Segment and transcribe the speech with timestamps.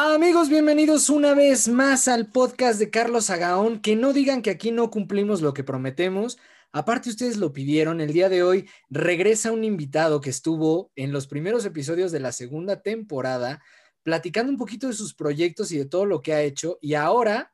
[0.00, 3.80] Amigos, bienvenidos una vez más al podcast de Carlos Agaón.
[3.80, 6.38] Que no digan que aquí no cumplimos lo que prometemos.
[6.70, 8.00] Aparte, ustedes lo pidieron.
[8.00, 12.30] El día de hoy regresa un invitado que estuvo en los primeros episodios de la
[12.30, 13.60] segunda temporada,
[14.04, 16.78] platicando un poquito de sus proyectos y de todo lo que ha hecho.
[16.80, 17.52] Y ahora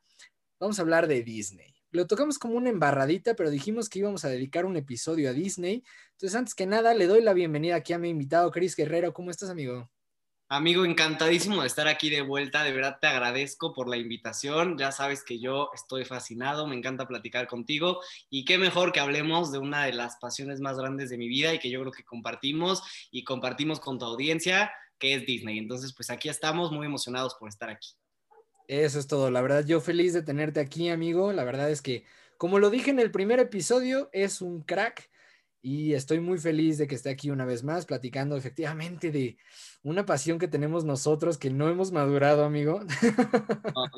[0.59, 1.73] vamos a hablar de Disney.
[1.89, 5.83] Lo tocamos como una embarradita, pero dijimos que íbamos a dedicar un episodio a Disney.
[6.11, 9.13] Entonces, antes que nada, le doy la bienvenida aquí a mi invitado, Chris Guerrero.
[9.13, 9.89] ¿Cómo estás, amigo?
[10.47, 12.63] Amigo, encantadísimo de estar aquí de vuelta.
[12.63, 14.77] De verdad te agradezco por la invitación.
[14.77, 19.51] Ya sabes que yo estoy fascinado, me encanta platicar contigo y qué mejor que hablemos
[19.51, 22.03] de una de las pasiones más grandes de mi vida y que yo creo que
[22.03, 25.57] compartimos y compartimos con tu audiencia, que es Disney.
[25.57, 27.95] Entonces, pues aquí estamos muy emocionados por estar aquí.
[28.67, 29.31] Eso es todo.
[29.31, 31.33] La verdad, yo feliz de tenerte aquí, amigo.
[31.33, 32.05] La verdad es que,
[32.37, 35.09] como lo dije en el primer episodio, es un crack
[35.65, 39.35] y estoy muy feliz de que esté aquí una vez más platicando efectivamente de
[39.81, 42.81] una pasión que tenemos nosotros que no hemos madurado, amigo.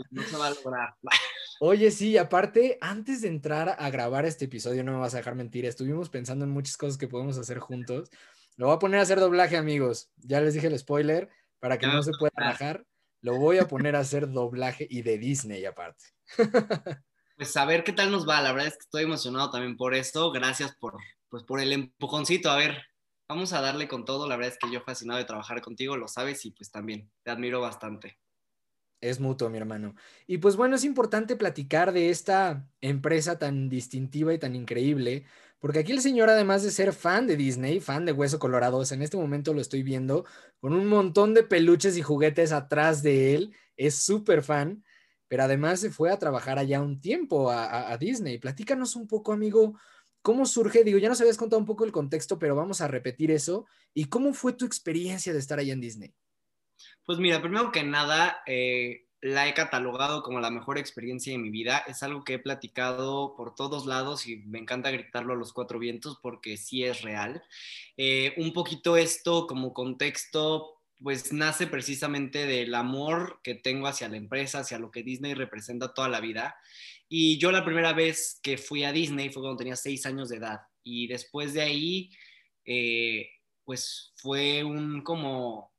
[0.10, 0.96] No, se va a lograr.
[1.60, 5.36] Oye, sí, aparte, antes de entrar a grabar este episodio, no me vas a dejar
[5.36, 8.12] mentir, estuvimos pensando en muchas cosas que podemos hacer juntos.
[8.56, 10.10] Lo voy a poner a hacer doblaje, amigos.
[10.16, 11.28] Ya les dije el spoiler,
[11.60, 12.86] para que no se pueda bajar.
[13.20, 16.06] Lo voy a poner a hacer doblaje y de Disney aparte.
[17.38, 18.42] Pues a ver qué tal nos va.
[18.42, 20.32] La verdad es que estoy emocionado también por esto.
[20.32, 20.98] Gracias por,
[21.30, 22.50] pues, por el empujoncito.
[22.50, 22.82] A ver,
[23.30, 24.28] vamos a darle con todo.
[24.28, 27.32] La verdad es que yo fascinado de trabajar contigo, lo sabes, y pues también te
[27.32, 28.20] admiro bastante.
[29.00, 29.94] Es mutuo, mi hermano.
[30.26, 35.24] Y pues bueno, es importante platicar de esta empresa tan distintiva y tan increíble,
[35.60, 39.02] porque aquí el señor, además de ser fan de Disney, fan de Hueso Colorado, en
[39.04, 40.26] este momento lo estoy viendo
[40.60, 44.84] con un montón de peluches y juguetes atrás de él, es súper fan,
[45.28, 48.40] pero además se fue a trabajar allá un tiempo a, a Disney.
[48.40, 49.78] Platícanos un poco, amigo,
[50.28, 50.84] ¿Cómo surge?
[50.84, 53.66] Digo, ya nos habías contado un poco el contexto, pero vamos a repetir eso.
[53.94, 56.14] ¿Y cómo fue tu experiencia de estar allá en Disney?
[57.06, 61.50] Pues mira, primero que nada, eh, la he catalogado como la mejor experiencia de mi
[61.50, 61.78] vida.
[61.88, 65.80] Es algo que he platicado por todos lados y me encanta gritarlo a los cuatro
[65.80, 67.42] vientos porque sí es real.
[67.96, 74.18] Eh, un poquito esto como contexto, pues nace precisamente del amor que tengo hacia la
[74.18, 76.58] empresa, hacia lo que Disney representa toda la vida.
[77.10, 80.38] Y yo la primera vez que fui a Disney fue cuando tenía seis años de
[80.38, 80.60] edad.
[80.84, 82.12] Y después de ahí,
[82.66, 83.30] eh,
[83.64, 85.72] pues fue un como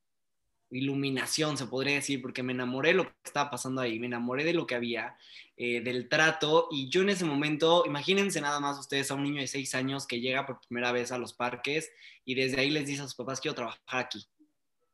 [0.71, 4.45] iluminación, se podría decir, porque me enamoré de lo que estaba pasando ahí, me enamoré
[4.45, 5.17] de lo que había,
[5.57, 9.41] eh, del trato, y yo en ese momento, imagínense nada más ustedes a un niño
[9.41, 11.91] de seis años que llega por primera vez a los parques
[12.25, 14.27] y desde ahí les dice a sus papás, quiero trabajar aquí.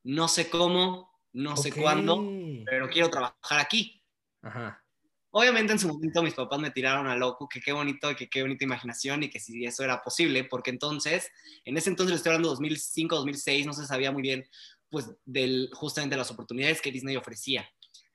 [0.05, 2.25] No sé cómo, no sé cuándo,
[2.65, 4.01] pero quiero trabajar aquí.
[4.43, 4.84] Ajá.
[5.37, 8.43] Obviamente en su momento mis papás me tiraron a loco, que qué bonito, que qué
[8.43, 11.28] bonita imaginación y que si eso era posible, porque entonces,
[11.65, 14.49] en ese entonces, estoy hablando de 2005, 2006, no se sabía muy bien,
[14.91, 17.69] pues, del, justamente las oportunidades que Disney ofrecía.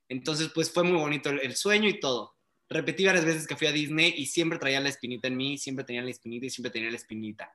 [0.07, 2.37] Entonces, pues fue muy bonito el, sueño y todo.
[2.69, 5.83] Repetí varias veces que fui a Disney y siempre traía la espinita en mí, siempre
[5.83, 7.53] tenía la espinita y siempre tenía la espinita.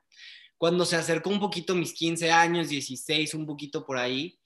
[0.59, 4.37] Cuando se acercó un poquito mis 15 años, 16, un poquito por ahí,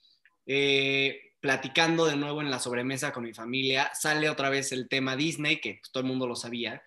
[0.46, 5.16] eh, platicando de nuevo en la sobremesa con mi familia, sale otra vez el tema
[5.16, 6.82] Disney, que pues, todo el mundo lo sabía,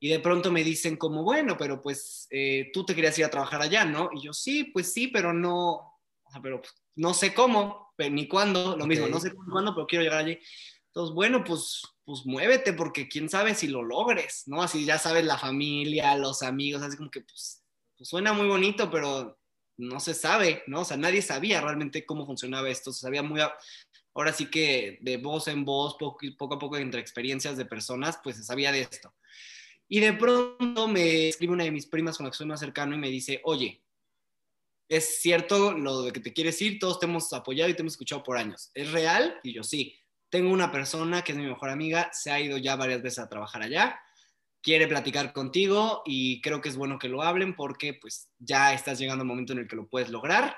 [0.00, 3.30] y de pronto me dicen como, bueno, pero pues eh, tú te querías ir a
[3.30, 4.10] trabajar allá, ¿no?
[4.12, 6.00] Y yo, sí, pues sí, pero no,
[6.42, 10.18] pero pues, no sé cómo, ni cuándo, lo mismo, no sé cuándo, pero quiero llegar
[10.18, 10.38] allí.
[10.88, 14.62] Entonces, bueno, pues, pues muévete, porque quién sabe si lo logres, ¿no?
[14.62, 17.62] Así ya sabes, la familia, los amigos, así como que, pues,
[17.96, 19.38] pues suena muy bonito, pero
[19.78, 20.80] no se sabe, ¿no?
[20.80, 23.40] O sea, nadie sabía realmente cómo funcionaba esto, se sabía muy,
[24.14, 28.18] ahora sí que de voz en voz, poco, poco a poco entre experiencias de personas,
[28.22, 29.14] pues se sabía de esto.
[29.88, 32.94] Y de pronto me escribe una de mis primas con la que soy más cercano
[32.94, 33.82] y me dice, oye,
[34.88, 36.78] ¿es cierto lo de que te quieres ir?
[36.78, 38.70] Todos te hemos apoyado y te hemos escuchado por años.
[38.74, 39.38] ¿Es real?
[39.42, 39.98] Y yo sí.
[40.30, 43.28] Tengo una persona que es mi mejor amiga, se ha ido ya varias veces a
[43.28, 44.00] trabajar allá,
[44.62, 48.98] quiere platicar contigo y creo que es bueno que lo hablen porque pues ya estás
[48.98, 50.56] llegando al momento en el que lo puedes lograr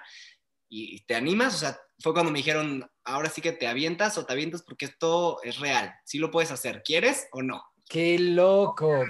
[0.69, 4.27] y te animas, o sea, fue cuando me dijeron, ahora sí que te avientas o
[4.27, 7.63] te avientas porque esto es real, sí lo puedes hacer, ¿quieres o no?
[7.89, 9.05] Qué loco.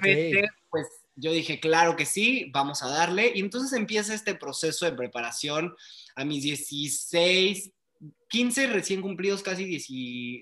[0.71, 3.33] Pues yo dije, claro que sí, vamos a darle.
[3.35, 5.75] Y entonces empieza este proceso de preparación
[6.17, 7.71] a mis 16,
[8.29, 9.87] 15 recién cumplidos, casi 10,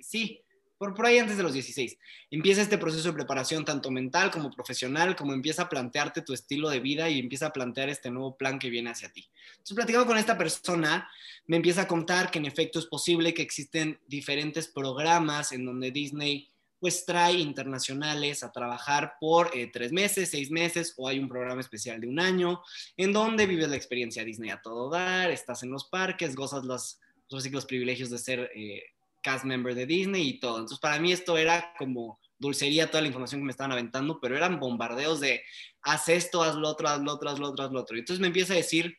[0.06, 0.41] sí,
[0.82, 1.96] por, por ahí antes de los 16.
[2.32, 6.70] Empieza este proceso de preparación tanto mental como profesional, como empieza a plantearte tu estilo
[6.70, 9.28] de vida y empieza a plantear este nuevo plan que viene hacia ti.
[9.52, 11.08] Entonces, platicando con esta persona,
[11.46, 15.92] me empieza a contar que en efecto es posible que existen diferentes programas en donde
[15.92, 16.48] Disney
[16.80, 21.60] pues trae internacionales a trabajar por eh, tres meses, seis meses, o hay un programa
[21.60, 22.60] especial de un año,
[22.96, 26.98] en donde vives la experiencia Disney a todo dar, estás en los parques, gozas los,
[27.30, 28.82] los, los privilegios de ser eh,
[29.22, 30.56] cast member de Disney y todo.
[30.56, 34.36] Entonces, para mí esto era como dulcería toda la información que me estaban aventando, pero
[34.36, 35.42] eran bombardeos de
[35.82, 37.96] haz esto, haz lo otro, haz lo otro, haz lo otro, haz lo otro.
[37.96, 38.98] Entonces me empieza a decir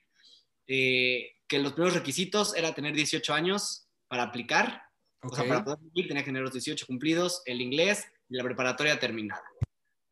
[0.67, 4.81] eh, que los primeros requisitos era tener 18 años para aplicar.
[5.21, 8.43] O sea, para poder ir tenía que tener los 18 cumplidos, el inglés y la
[8.43, 9.43] preparatoria terminada.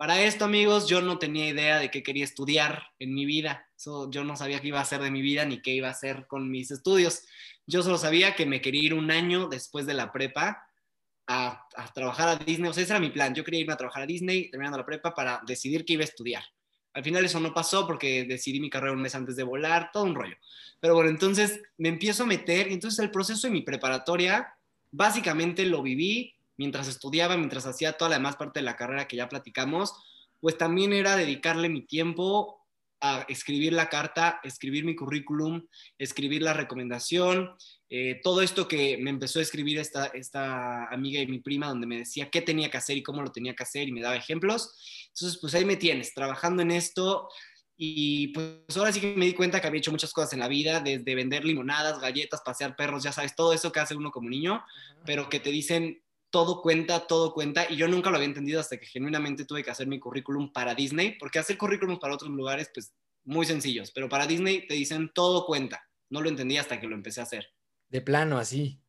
[0.02, 3.70] Para esto, amigos, yo no tenía idea de qué quería estudiar en mi vida.
[4.10, 6.26] yo no sabía qué iba a hacer de mi vida ni qué iba a hacer
[6.26, 7.22] con mis estudios.
[7.68, 10.68] Yo solo sabía que me quería ir un año después de la prepa
[11.28, 12.68] a, a, trabajar a Disney.
[12.68, 13.36] O sea, ese era mi plan.
[13.36, 16.06] Yo quería irme a trabajar a Disney terminando la prepa para decidir qué iba a
[16.06, 16.44] estudiar.
[16.94, 20.06] Al final eso no pasó porque decidí mi carrera un mes antes de volar, todo
[20.06, 20.36] un rollo.
[20.80, 24.52] Pero bueno, entonces me empiezo a meter entonces el proceso de mi preparatoria
[24.90, 29.18] básicamente lo viví mientras estudiaba, mientras hacía toda la demás parte de la carrera que
[29.18, 29.94] ya platicamos,
[30.40, 32.62] pues también era dedicarle mi tiempo
[33.02, 35.66] a escribir la carta, escribir mi currículum,
[35.98, 37.56] escribir la recomendación,
[37.90, 41.88] eh, todo esto que me empezó a escribir esta, esta amiga y mi prima, donde
[41.88, 44.16] me decía qué tenía que hacer y cómo lo tenía que hacer y me daba
[44.16, 45.08] ejemplos.
[45.08, 47.28] Entonces, pues ahí me tienes, trabajando en esto.
[47.76, 50.48] Y pues ahora sí que me di cuenta que había hecho muchas cosas en la
[50.48, 54.30] vida, desde vender limonadas, galletas, pasear perros, ya sabes, todo eso que hace uno como
[54.30, 54.64] niño,
[55.04, 56.01] pero que te dicen
[56.32, 59.70] todo cuenta, todo cuenta, y yo nunca lo había entendido hasta que genuinamente tuve que
[59.70, 62.94] hacer mi currículum para Disney, porque hacer currículums para otros lugares, pues
[63.24, 65.84] muy sencillos, pero para Disney te dicen todo cuenta.
[66.10, 67.48] No lo entendí hasta que lo empecé a hacer.
[67.90, 68.80] De plano, así.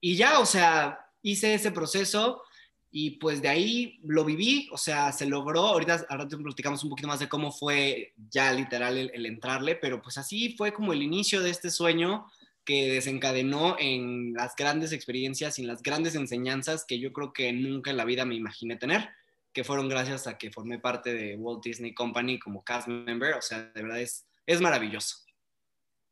[0.00, 2.42] Y ya, o sea, hice ese proceso
[2.90, 5.60] y pues de ahí lo viví, o sea, se logró.
[5.60, 9.76] Ahorita, ahora te platicamos un poquito más de cómo fue ya literal el, el entrarle,
[9.76, 12.26] pero pues así fue como el inicio de este sueño
[12.64, 17.52] que desencadenó en las grandes experiencias y en las grandes enseñanzas que yo creo que
[17.52, 19.08] nunca en la vida me imaginé tener,
[19.52, 23.42] que fueron gracias a que formé parte de Walt Disney Company como cast member, o
[23.42, 25.16] sea, de verdad es, es maravilloso.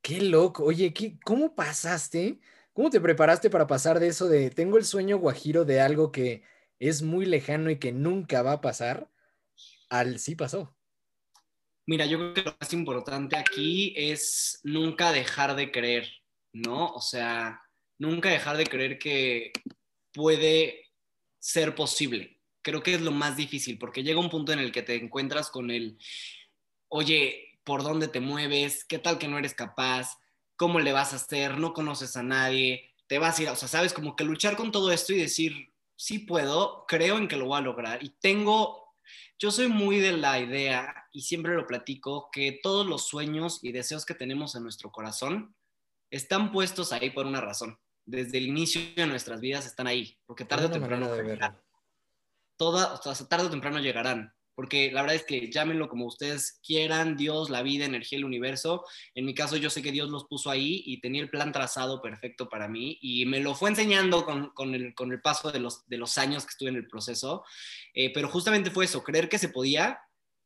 [0.02, 2.38] Qué loco, oye, ¿qué, ¿cómo pasaste?
[2.72, 6.42] ¿Cómo te preparaste para pasar de eso de tengo el sueño guajiro de algo que
[6.78, 9.10] es muy lejano y que nunca va a pasar
[9.90, 10.74] al sí pasó?
[11.86, 16.08] Mira, yo creo que lo más importante aquí es nunca dejar de creer.
[16.58, 16.92] ¿No?
[16.92, 17.62] O sea,
[17.98, 19.52] nunca dejar de creer que
[20.12, 20.86] puede
[21.38, 22.40] ser posible.
[22.62, 25.50] Creo que es lo más difícil, porque llega un punto en el que te encuentras
[25.50, 25.98] con el,
[26.88, 28.84] oye, ¿por dónde te mueves?
[28.84, 30.18] ¿Qué tal que no eres capaz?
[30.56, 31.58] ¿Cómo le vas a hacer?
[31.58, 34.70] No conoces a nadie, te vas a ir, o sea, sabes, como que luchar con
[34.72, 38.94] todo esto y decir, sí puedo, creo en que lo voy a lograr y tengo,
[39.38, 43.72] yo soy muy de la idea y siempre lo platico, que todos los sueños y
[43.72, 45.54] deseos que tenemos en nuestro corazón
[46.10, 47.78] están puestos ahí por una razón.
[48.04, 51.60] Desde el inicio de nuestras vidas están ahí, porque tarde o temprano llegarán.
[52.56, 57.50] Toda, tarde o temprano llegarán, porque la verdad es que llámenlo como ustedes quieran, Dios,
[57.50, 58.84] la vida, energía, el universo.
[59.14, 62.02] En mi caso yo sé que Dios los puso ahí y tenía el plan trazado
[62.02, 65.60] perfecto para mí y me lo fue enseñando con, con, el, con el, paso de
[65.60, 67.44] los, de los años que estuve en el proceso,
[67.94, 70.00] eh, pero justamente fue eso, creer que se podía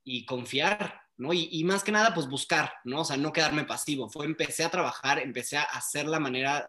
[0.05, 1.33] y confiar, ¿no?
[1.33, 3.03] Y, más que nada, pues buscar, ¿no?
[3.03, 4.11] O sea, no quedarme pasivo.
[4.11, 6.69] Fue, empecé a trabajar, empecé a hacer la manera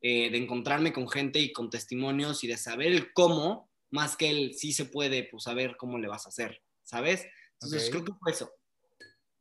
[0.00, 4.28] eh, de encontrarme con gente y con testimonios y de saber el cómo, más que
[4.28, 7.24] el sí se puede, pues saber cómo le vas a hacer, ¿sabes?
[7.54, 8.52] Entonces, creo que fue eso.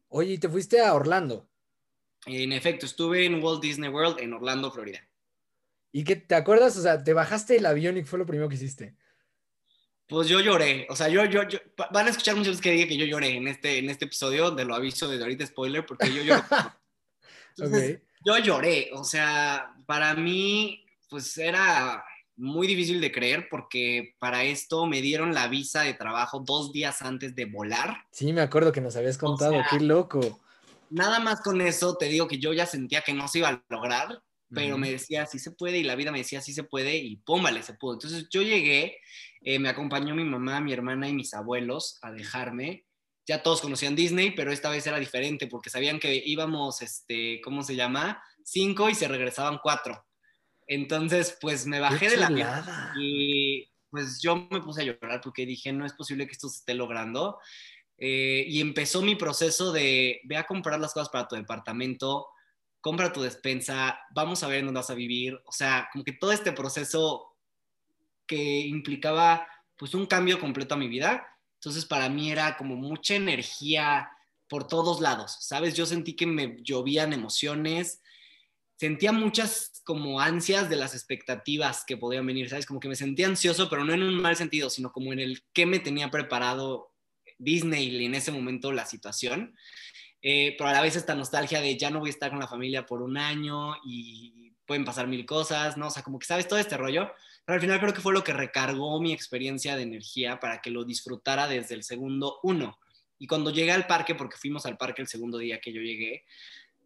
[0.10, 1.50] Oye, ¿y te fuiste a Orlando?
[2.28, 5.00] En efecto, estuve en Walt Disney World en Orlando, Florida.
[5.92, 6.78] ¿Y qué te acuerdas?
[6.78, 8.96] O sea, te bajaste el avión y fue lo primero que hiciste
[10.12, 10.86] pues yo lloré.
[10.90, 11.40] O sea, yo, yo,
[11.90, 14.52] van a escuchar muchas veces que diga que yo lloré en este, en este episodio,
[14.52, 16.44] de lo aviso de ahorita spoiler, porque yo lloré.
[18.24, 18.92] Yo lloré.
[18.94, 22.04] O sea, para mí, pues era
[22.36, 27.02] muy difícil de creer porque para esto me dieron la visa de trabajo dos días
[27.02, 28.06] antes de volar.
[28.12, 30.40] Sí, me acuerdo que nos habías contado, qué loco.
[30.90, 33.64] Nada más con eso te digo que yo ya sentía que no se iba a
[33.70, 34.22] lograr,
[34.54, 37.18] pero me decía, sí se puede, y la vida me decía, sí se puede, y
[37.18, 37.94] pum, se pudo.
[37.94, 38.98] Entonces yo llegué
[39.44, 42.86] eh, me acompañó mi mamá, mi hermana y mis abuelos a dejarme.
[43.26, 47.64] Ya todos conocían Disney, pero esta vez era diferente porque sabían que íbamos, este, ¿cómo
[47.64, 48.22] se llama?
[48.44, 50.06] Cinco y se regresaban cuatro.
[50.68, 55.74] Entonces, pues me bajé de la y pues yo me puse a llorar porque dije,
[55.74, 57.40] no es posible que esto se esté logrando.
[57.98, 62.28] Eh, y empezó mi proceso de, ve a comprar las cosas para tu departamento,
[62.82, 65.40] compra tu despensa, vamos a ver dónde vas a vivir.
[65.46, 67.38] O sea, como que todo este proceso
[68.28, 69.48] que implicaba
[69.78, 71.28] pues un cambio completo a mi vida.
[71.56, 74.10] Entonces para mí era como mucha energía
[74.48, 75.76] por todos lados, ¿sabes?
[75.76, 78.02] Yo sentí que me llovían emociones,
[78.76, 82.66] sentía muchas como ansias de las expectativas que podían venir, ¿sabes?
[82.66, 85.44] Como que me sentía ansioso, pero no en un mal sentido, sino como en el
[85.54, 86.92] que me tenía preparado
[87.38, 89.56] Disney y en ese momento la situación.
[90.22, 92.48] Eh, pero a la vez esta nostalgia de ya no voy a estar con la
[92.48, 95.88] familia por un año y pueden pasar mil cosas, ¿no?
[95.88, 97.12] O sea, como que sabes todo este rollo,
[97.46, 100.70] pero al final creo que fue lo que recargó mi experiencia de energía para que
[100.70, 102.78] lo disfrutara desde el segundo uno.
[103.18, 106.26] Y cuando llegué al parque, porque fuimos al parque el segundo día que yo llegué,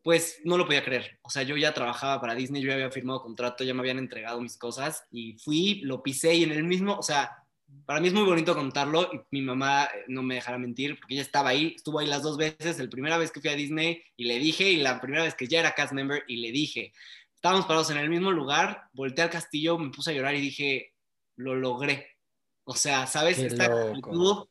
[0.04, 1.20] pues no lo podía creer.
[1.22, 4.00] O sea, yo ya trabajaba para Disney, yo ya había firmado contrato, ya me habían
[4.00, 7.45] entregado mis cosas y fui, lo pisé y en el mismo, o sea,
[7.86, 11.14] para mí es muy bonito contarlo y mi mamá eh, no me dejará mentir porque
[11.16, 14.02] ella estaba ahí, estuvo ahí las dos veces, la primera vez que fui a Disney
[14.18, 16.94] y le dije y la primera vez que ya era cast member y le dije,
[17.34, 20.94] estábamos parados en el mismo lugar, volteé al castillo, me puse a llorar y dije,
[21.36, 22.18] lo logré.
[22.64, 23.38] O sea, ¿sabes?
[23.38, 24.48] Esta actitud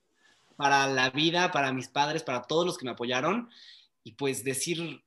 [0.57, 3.51] para la vida, para mis padres, para todos los que me apoyaron
[4.05, 5.03] y pues decir,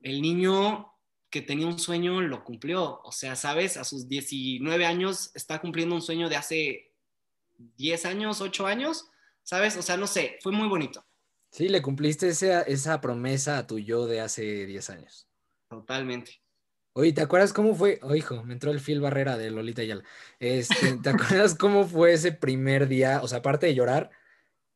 [0.00, 0.92] el niño
[1.30, 3.00] que tenía un sueño lo cumplió.
[3.02, 3.76] O sea, ¿sabes?
[3.76, 6.92] A sus 19 años está cumpliendo un sueño de hace
[7.58, 9.10] 10 años, 8 años,
[9.42, 9.76] ¿sabes?
[9.76, 11.04] O sea, no sé, fue muy bonito.
[11.50, 15.26] Sí, le cumpliste esa, esa promesa a tu yo de hace 10 años.
[15.68, 16.42] Totalmente.
[16.92, 17.98] Oye, ¿te acuerdas cómo fue?
[18.02, 20.02] Oh, hijo, me entró el Phil Barrera de Lolita Yala.
[20.38, 23.20] Este, ¿Te acuerdas cómo fue ese primer día?
[23.22, 24.10] O sea, aparte de llorar,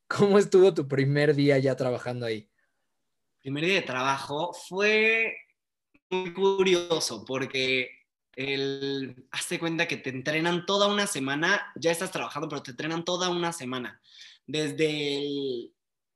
[0.07, 2.51] ¿cómo estuvo tu primer día ya trabajando ahí?
[3.41, 5.35] Primer día de trabajo fue
[6.11, 7.89] muy curioso porque
[8.37, 13.05] el, hazte cuenta que te entrenan toda una semana, ya estás trabajando, pero te entrenan
[13.05, 14.01] toda una semana.
[14.47, 15.71] Desde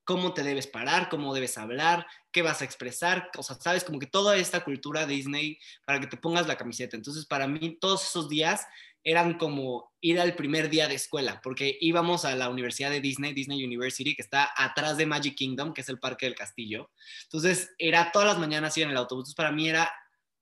[0.05, 3.99] cómo te debes parar, cómo debes hablar, qué vas a expresar, o sea, sabes, como
[3.99, 6.97] que toda esta cultura Disney para que te pongas la camiseta.
[6.97, 8.67] Entonces, para mí, todos esos días
[9.03, 13.35] eran como ir al primer día de escuela, porque íbamos a la Universidad de Disney,
[13.35, 16.91] Disney University, que está atrás de Magic Kingdom, que es el parque del castillo.
[17.25, 19.35] Entonces, era todas las mañanas ir en el autobús.
[19.35, 19.93] Para mí era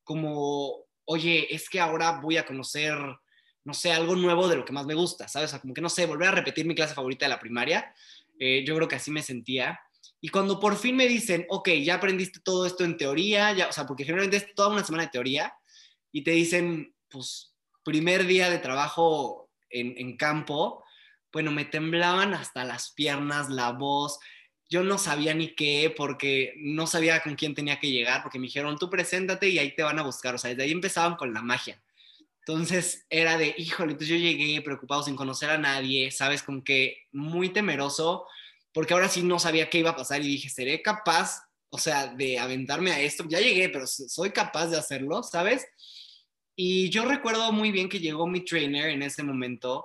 [0.04, 2.94] como oye, es que ahora voy a conocer,
[3.64, 5.52] no sé, algo nuevo de lo que más me gusta, ¿sabes?
[5.54, 7.94] O como que no sé, volver a repetir mi clase favorita de la primaria.
[8.38, 9.78] Eh, yo creo que así me sentía.
[10.20, 13.72] Y cuando por fin me dicen, ok, ya aprendiste todo esto en teoría, ya, o
[13.72, 15.54] sea, porque generalmente es toda una semana de teoría,
[16.10, 17.54] y te dicen, pues,
[17.84, 20.84] primer día de trabajo en, en campo,
[21.32, 24.18] bueno, me temblaban hasta las piernas, la voz,
[24.72, 28.46] yo no sabía ni qué, porque no sabía con quién tenía que llegar, porque me
[28.46, 30.34] dijeron, tú preséntate y ahí te van a buscar.
[30.34, 31.82] O sea, desde ahí empezaban con la magia.
[32.38, 36.42] Entonces era de, híjole, entonces yo llegué preocupado sin conocer a nadie, ¿sabes?
[36.42, 38.26] Con que muy temeroso,
[38.72, 42.06] porque ahora sí no sabía qué iba a pasar y dije, ¿seré capaz, o sea,
[42.06, 43.26] de aventarme a esto?
[43.28, 45.66] Ya llegué, pero soy capaz de hacerlo, ¿sabes?
[46.56, 49.84] Y yo recuerdo muy bien que llegó mi trainer en ese momento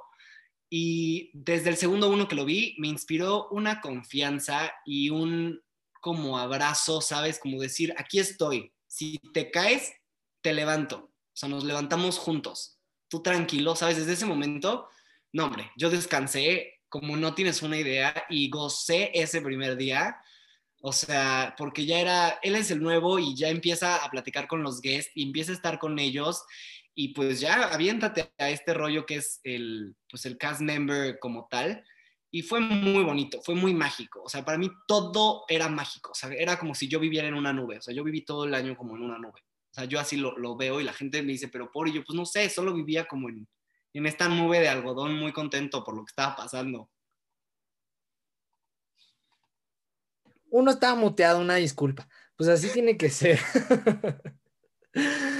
[0.69, 5.61] y desde el segundo uno que lo vi, me inspiró una confianza y un
[6.01, 7.39] como abrazo, ¿sabes?
[7.39, 8.73] Como decir, aquí estoy.
[8.87, 9.93] Si te caes,
[10.41, 10.97] te levanto.
[10.97, 12.79] O sea, nos levantamos juntos.
[13.09, 13.97] Tú tranquilo, ¿sabes?
[13.97, 14.89] Desde ese momento,
[15.31, 20.17] no, hombre, yo descansé como no tienes una idea y gocé ese primer día.
[20.81, 24.63] O sea, porque ya era, él es el nuevo y ya empieza a platicar con
[24.63, 26.43] los guests y empieza a estar con ellos
[26.99, 31.47] y pues ya aviéntate a este rollo que es el, pues el cast member como
[31.47, 31.85] tal.
[32.31, 34.23] Y fue muy bonito, fue muy mágico.
[34.23, 36.09] O sea, para mí todo era mágico.
[36.09, 37.77] O sea, era como si yo viviera en una nube.
[37.77, 39.39] O sea, yo viví todo el año como en una nube.
[39.39, 42.17] O sea, yo así lo, veo y la gente me dice, pero por ello, pues
[42.17, 43.47] no sé, solo vivía como en,
[43.93, 46.89] en esta nube de algodón muy contento por lo que estaba pasando.
[50.49, 52.09] Uno estaba muteado, una disculpa.
[52.35, 53.39] Pues así tiene que ser.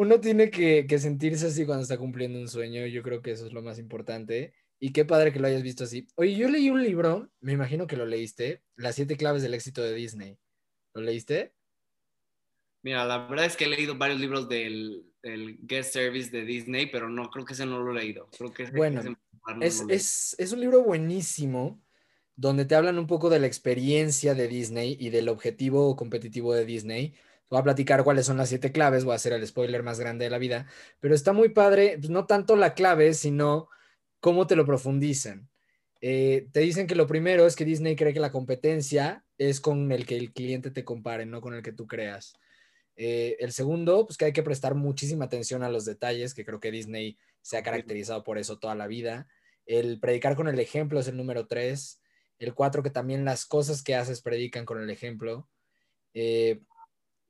[0.00, 2.86] uno tiene que, sentirse así cuando está cumpliendo un sueño.
[2.86, 4.54] Yo creo que eso es lo más importante.
[4.78, 6.06] Y qué padre que lo hayas visto así.
[6.14, 9.82] Oye, yo leí un libro, me imagino que lo leíste, Las siete claves del éxito
[9.82, 10.38] de Disney.
[10.94, 11.52] ¿Lo leíste?
[12.80, 17.10] Mira, la verdad es que he leído varios libros del, guest service de Disney, pero
[17.10, 18.30] no creo que ese no lo he leído.
[18.38, 19.02] Creo que bueno,
[19.60, 21.78] es, es, es un libro buenísimo
[22.36, 26.64] donde te hablan un poco de la experiencia de Disney y del objetivo competitivo de
[26.64, 27.12] Disney
[27.50, 30.24] Voy a platicar cuáles son las siete claves, voy a hacer el spoiler más grande
[30.24, 30.66] de la vida,
[31.00, 33.68] pero está muy padre, pues, no tanto la clave, sino
[34.20, 35.50] cómo te lo profundizan.
[36.00, 39.90] Eh, te dicen que lo primero es que Disney cree que la competencia es con
[39.92, 42.34] el que el cliente te compare, no con el que tú creas.
[42.96, 46.60] Eh, el segundo, pues que hay que prestar muchísima atención a los detalles, que creo
[46.60, 49.26] que Disney se ha caracterizado por eso toda la vida.
[49.66, 52.00] El predicar con el ejemplo es el número tres.
[52.38, 55.48] El cuatro, que también las cosas que haces predican con el ejemplo.
[56.14, 56.60] Eh,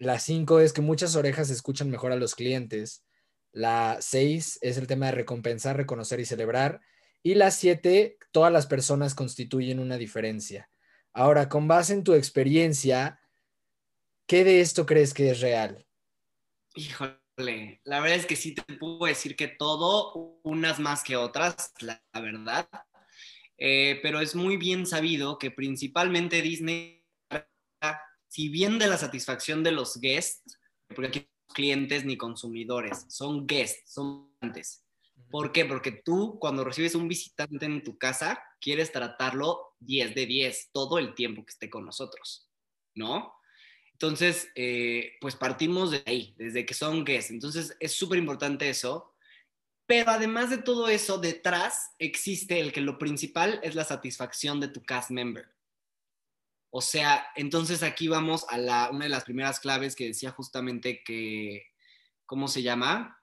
[0.01, 3.05] la 5 es que muchas orejas escuchan mejor a los clientes.
[3.53, 6.81] La 6 es el tema de recompensar, reconocer y celebrar.
[7.23, 10.71] Y la 7, todas las personas constituyen una diferencia.
[11.13, 13.21] Ahora, con base en tu experiencia,
[14.27, 15.87] ¿qué de esto crees que es real?
[16.75, 21.75] Híjole, la verdad es que sí te puedo decir que todo, unas más que otras,
[21.81, 22.71] la, verdad.
[23.59, 27.00] Eh, pero es muy bien sabido que principalmente Disney
[28.31, 30.57] si bien de la satisfacción de los guests,
[30.95, 34.85] porque aquí clientes ni consumidores, son guests, son antes.
[35.31, 35.65] ¿Por qué?
[35.65, 40.99] Porque tú cuando recibes un visitante en tu casa, quieres tratarlo 10 de 10 todo
[40.99, 42.49] el tiempo que esté con nosotros,
[42.95, 43.35] ¿no?
[43.93, 47.33] Entonces, eh, pues partimos de ahí, desde que son guests.
[47.33, 49.13] Entonces, es súper importante eso.
[49.87, 54.69] Pero además de todo eso, detrás existe el que lo principal es la satisfacción de
[54.69, 55.53] tu cast member.
[56.71, 61.03] O sea, entonces aquí vamos a la, una de las primeras claves que decía justamente
[61.05, 61.67] que,
[62.27, 63.17] ¿cómo se llama?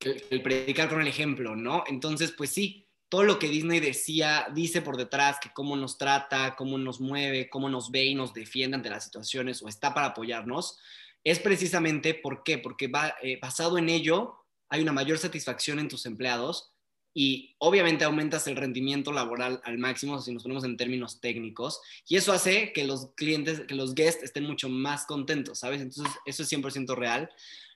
[0.00, 1.84] el predicar con el ejemplo, ¿no?
[1.86, 6.54] Entonces, pues sí, todo lo que Disney decía, dice por detrás, que cómo nos trata,
[6.56, 10.08] cómo nos mueve, cómo nos ve y nos defiende ante las situaciones o está para
[10.08, 10.78] apoyarnos,
[11.24, 12.56] es precisamente ¿por qué?
[12.56, 14.36] Porque va, eh, basado en ello
[14.70, 16.72] hay una mayor satisfacción en tus empleados
[17.12, 22.16] y obviamente aumentas el rendimiento laboral al máximo si nos ponemos en términos técnicos y
[22.16, 25.80] eso hace que los clientes, que los guests estén mucho más contentos, ¿sabes?
[25.80, 27.30] Entonces eso es 100% real.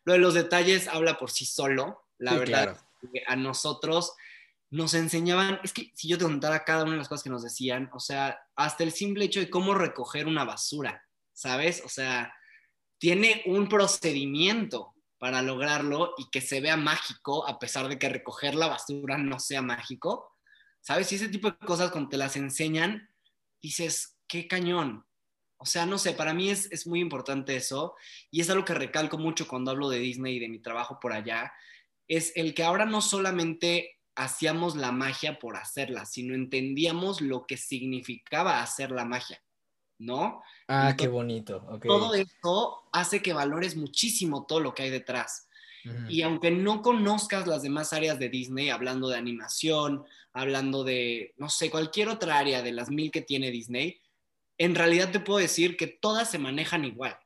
[0.05, 2.79] Lo de los detalles habla por sí solo, la verdad,
[3.27, 4.13] a nosotros
[4.71, 7.43] nos enseñaban, es que si yo te contara cada una de las cosas que nos
[7.43, 11.83] decían, o sea, hasta el simple hecho de cómo recoger una basura, ¿sabes?
[11.85, 12.35] O sea,
[12.99, 14.94] tiene un procedimiento
[15.25, 19.41] para lograrlo y que se vea mágico, a pesar de que recoger la basura no
[19.41, 20.37] sea mágico,
[20.83, 21.11] ¿sabes?
[21.11, 23.09] Y ese tipo de cosas, cuando te las enseñan,
[23.63, 25.07] dices, qué cañón.
[25.57, 27.95] O sea, no sé, para mí es, es muy importante eso
[28.31, 31.15] y es algo que recalco mucho cuando hablo de Disney y de mi trabajo por
[31.15, 31.55] allá,
[32.07, 37.57] es el que ahora no solamente hacíamos la magia por hacerla, sino entendíamos lo que
[37.57, 39.43] significaba hacer la magia,
[39.99, 40.43] ¿no?
[40.69, 41.79] Ah, qué bonito.
[41.83, 45.49] Todo esto hace que valores muchísimo todo lo que hay detrás.
[46.09, 51.51] Y aunque no conozcas las demás áreas de Disney, hablando de animación, hablando de, no
[51.51, 54.01] sé, cualquier otra área de las mil que tiene Disney,
[54.57, 57.19] en realidad te puedo decir que todas se manejan igual.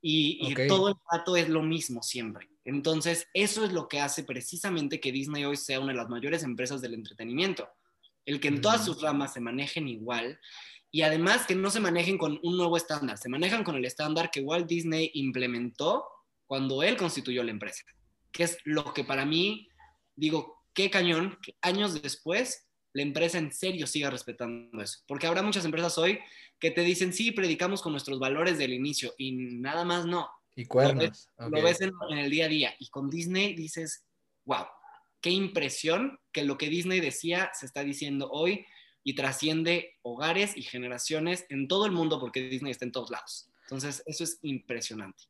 [0.00, 2.48] Y, y todo el rato es lo mismo siempre.
[2.64, 6.44] Entonces, eso es lo que hace precisamente que Disney hoy sea una de las mayores
[6.44, 7.68] empresas del entretenimiento.
[8.24, 10.38] El que en todas sus ramas se manejen igual
[10.90, 14.30] y además que no se manejen con un nuevo estándar, se manejan con el estándar
[14.30, 16.06] que Walt Disney implementó
[16.46, 17.84] cuando él constituyó la empresa,
[18.32, 19.68] que es lo que para mí,
[20.16, 25.42] digo, qué cañón, que años después la empresa en serio siga respetando eso, porque habrá
[25.42, 26.18] muchas empresas hoy
[26.58, 30.64] que te dicen, sí, predicamos con nuestros valores del inicio y nada más no, y
[30.66, 31.28] cuernos.
[31.38, 32.74] Lo ves, en, el día a día.
[32.80, 34.04] Y con Disney dices,
[34.44, 34.66] wow,
[35.20, 38.66] qué impresión que lo que Disney decía se está diciendo hoy
[39.08, 43.50] y trasciende hogares y generaciones en todo el mundo porque Disney está en todos lados.
[43.62, 45.24] Entonces, eso es impresionante.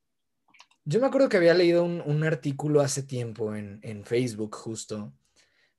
[0.85, 5.13] Yo me acuerdo que había leído un, artículo hace tiempo en, en, Facebook justo,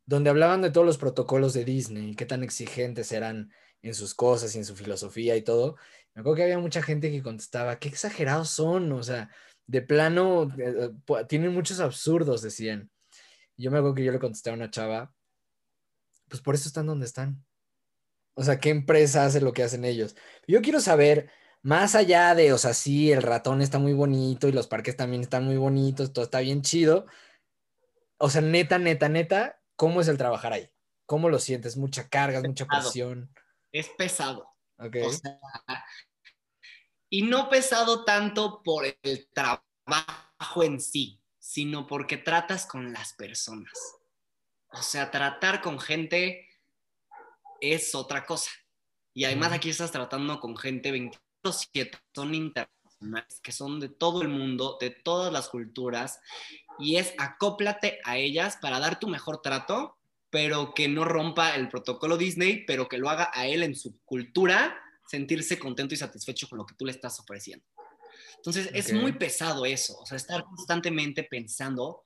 [0.05, 4.55] donde hablaban de todos los protocolos de Disney, qué tan exigentes eran en sus cosas
[4.55, 5.75] y en su filosofía y todo.
[6.13, 9.29] Me acuerdo que había mucha gente que contestaba, qué exagerados son, o sea,
[9.67, 12.89] de plano, eh, eh, tienen muchos absurdos, decían.
[13.57, 15.13] yo me acuerdo que yo le contesté a una chava,
[16.29, 17.43] pues por eso están donde están.
[18.39, 20.15] O sea, ¿qué empresa hace lo que hacen ellos?
[20.47, 21.29] Yo quiero saber,
[21.61, 25.23] más allá de, o sea, sí, el ratón está muy bonito y los parques también
[25.23, 27.05] están muy bonitos, todo está bien chido.
[28.17, 30.71] O sea, neta, neta, neta, ¿cómo es el trabajar ahí?
[31.05, 31.75] ¿Cómo lo sientes?
[31.75, 33.29] ¿Mucha carga, mucha presión?
[33.73, 34.47] Es pesado.
[37.09, 43.73] y no pesado tanto por el trabajo en sí, sino porque tratas con las personas.
[44.71, 46.48] O sea, tratar con gente
[47.61, 48.51] es otra cosa.
[49.13, 54.29] Y además aquí estás tratando con gente 27, son internacionales, que son de todo el
[54.29, 56.19] mundo, de todas las culturas,
[56.77, 59.97] y es acóplate a ellas para dar tu mejor trato,
[60.29, 63.99] pero que no rompa el protocolo Disney, pero que lo haga a él en su
[64.05, 67.65] cultura sentirse contento y satisfecho con lo que tú le estás ofreciendo.
[68.35, 72.03] Entonces, es muy pesado eso, o sea, estar constantemente pensando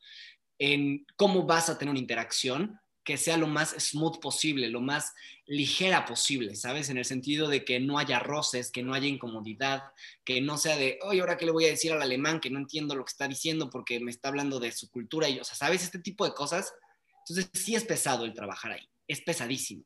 [0.57, 5.13] en cómo vas a tener una interacción que sea lo más smooth posible, lo más
[5.45, 6.89] ligera posible, ¿sabes?
[6.89, 9.83] En el sentido de que no haya roces, que no haya incomodidad,
[10.23, 12.59] que no sea de, oye, ahora qué le voy a decir al alemán que no
[12.59, 15.55] entiendo lo que está diciendo porque me está hablando de su cultura y, o sea,
[15.55, 15.83] ¿sabes?
[15.83, 16.73] Este tipo de cosas.
[17.19, 19.85] Entonces, sí es pesado el trabajar ahí, es pesadísimo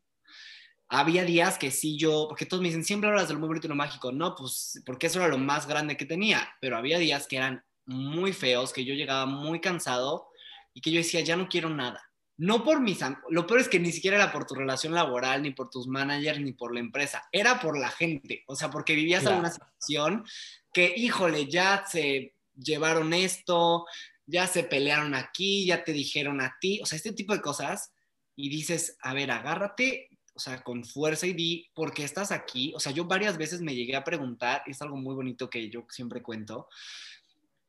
[0.89, 3.67] había días que sí yo, porque todos me dicen, siempre hablas de lo muy bonito
[3.67, 6.97] y lo mágico, no, pues porque eso era lo más grande que tenía, pero había
[6.97, 10.29] días que eran muy feos, que yo llegaba muy cansado
[10.73, 12.09] y que yo decía, ya no quiero nada.
[12.37, 15.51] No por mis, lo peor es que ni siquiera era por tu relación laboral, ni
[15.51, 19.25] por tus managers, ni por la empresa, era por la gente, o sea, porque vivías
[19.25, 20.23] en una situación
[20.71, 23.85] que, híjole, ya se llevaron esto,
[24.27, 27.91] ya se pelearon aquí, ya te dijeron a ti, o sea, este tipo de cosas,
[28.35, 32.71] y dices, a ver, agárrate, o sea, con fuerza y di, ¿por qué estás aquí?
[32.75, 35.87] O sea, yo varias veces me llegué a preguntar, es algo muy bonito que yo
[35.89, 36.67] siempre cuento,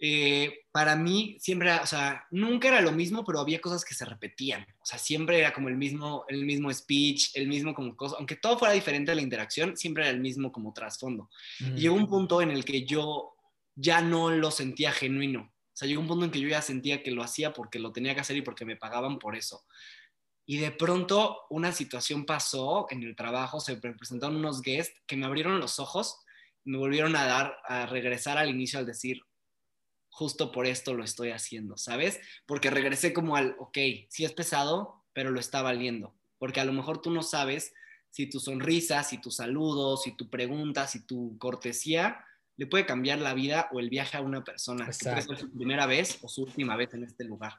[0.01, 4.05] eh, para mí siempre, o sea, nunca era lo mismo, pero había cosas que se
[4.05, 4.65] repetían.
[4.81, 8.37] O sea, siempre era como el mismo, el mismo speech, el mismo como cosa, aunque
[8.37, 11.29] todo fuera diferente la interacción, siempre era el mismo como trasfondo.
[11.59, 13.35] Y llegó un punto en el que yo
[13.75, 15.43] ya no lo sentía genuino.
[15.43, 17.93] O sea, llegó un punto en que yo ya sentía que lo hacía porque lo
[17.93, 19.65] tenía que hacer y porque me pagaban por eso.
[20.47, 25.27] Y de pronto una situación pasó en el trabajo, se presentaron unos guests que me
[25.27, 26.21] abrieron los ojos,
[26.65, 29.23] me volvieron a dar, a regresar al inicio al decir,
[30.19, 32.19] justo por esto lo estoy haciendo, ¿sabes?
[32.45, 33.79] Porque regresé como al, ok,
[34.09, 36.13] sí es pesado, pero lo está valiendo.
[36.39, 37.73] Porque a lo mejor tú no sabes
[38.11, 42.25] si tu sonrisa, si tu saludo, si tu pregunta, si tu cortesía
[42.57, 44.87] le puede cambiar la vida o el viaje a una persona.
[44.91, 47.53] Que puede ser su primera vez o su última vez en este lugar.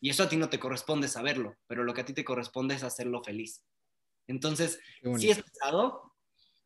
[0.00, 2.76] Y eso a ti no te corresponde saberlo, pero lo que a ti te corresponde
[2.76, 3.64] es hacerlo feliz.
[4.28, 4.78] Entonces,
[5.18, 6.14] sí es pesado,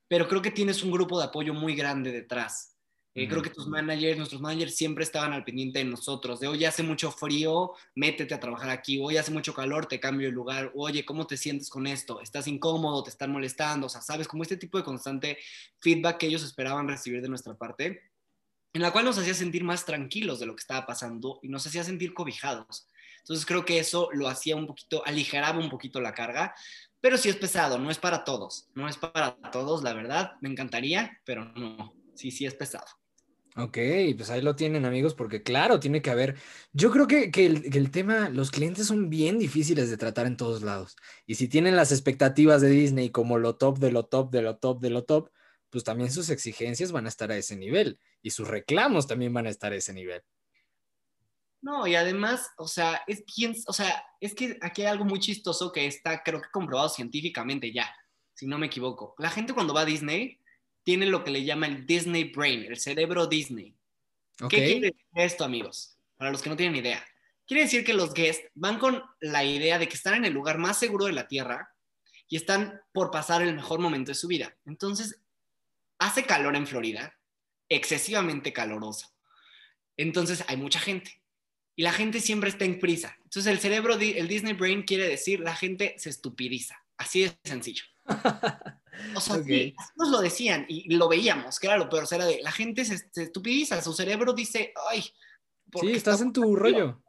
[0.09, 2.78] pero creo que tienes un grupo de apoyo muy grande detrás.
[3.15, 6.65] Eh, creo que tus managers, nuestros managers siempre estaban al pendiente de nosotros, de hoy
[6.65, 10.71] hace mucho frío, métete a trabajar aquí, hoy hace mucho calor, te cambio de lugar,
[10.77, 12.21] oye, ¿cómo te sientes con esto?
[12.21, 13.03] ¿Estás incómodo?
[13.03, 13.87] ¿Te están molestando?
[13.87, 15.39] O sea, sabes, como este tipo de constante
[15.81, 18.03] feedback que ellos esperaban recibir de nuestra parte,
[18.73, 21.67] en la cual nos hacía sentir más tranquilos de lo que estaba pasando y nos
[21.67, 22.87] hacía sentir cobijados.
[23.19, 26.55] Entonces creo que eso lo hacía un poquito, aligeraba un poquito la carga,
[27.01, 30.49] pero sí es pesado, no es para todos, no es para todos, la verdad, me
[30.49, 32.87] encantaría, pero no, sí, sí es pesado.
[33.57, 33.77] Ok,
[34.17, 36.37] pues ahí lo tienen amigos, porque claro, tiene que haber,
[36.73, 40.95] yo creo que, el, tema, los clientes son bien difíciles de tratar en todos lados.
[41.27, 44.59] Y si tienen las expectativas de Disney como lo top de lo top de lo
[44.59, 45.31] top de lo top,
[45.71, 49.47] pues también sus exigencias van a estar a ese nivel y sus reclamos también van
[49.47, 50.23] a estar a ese nivel.
[51.61, 53.25] No, y además, o sea, es
[53.67, 57.73] o sea, es que aquí hay algo muy chistoso que está, creo que comprobado científicamente
[57.73, 57.93] ya,
[58.35, 59.17] si no me equivoco.
[59.19, 60.39] La gente cuando va a Disney
[60.89, 63.75] tiene lo que le llama el Disney Brain, el cerebro Disney.
[64.49, 65.99] ¿Qué quiere decir esto, amigos?
[66.17, 67.07] Para los que no tienen idea.
[67.47, 70.57] Quiere decir que los guests van con la idea de que están en el lugar
[70.57, 71.75] más seguro de la Tierra
[72.27, 74.57] y están por pasar el mejor momento de su vida.
[74.65, 75.21] Entonces,
[75.99, 77.19] hace calor en Florida,
[77.69, 79.13] excesivamente caloroso.
[79.99, 81.21] Entonces, hay mucha gente.
[81.77, 83.15] Y la gente siempre está en prisa.
[83.25, 86.83] Entonces, el cerebro, el Disney Brain quiere decir, la gente se estupidiza.
[86.97, 87.85] Así de sencillo.
[89.15, 89.37] O sea,
[89.97, 92.51] nos lo decían y lo veíamos, que era lo peor, o sea, era de la
[92.51, 95.03] gente se, estupidiza, su cerebro dice, ay,
[95.81, 97.01] sí, estás en tu rollo.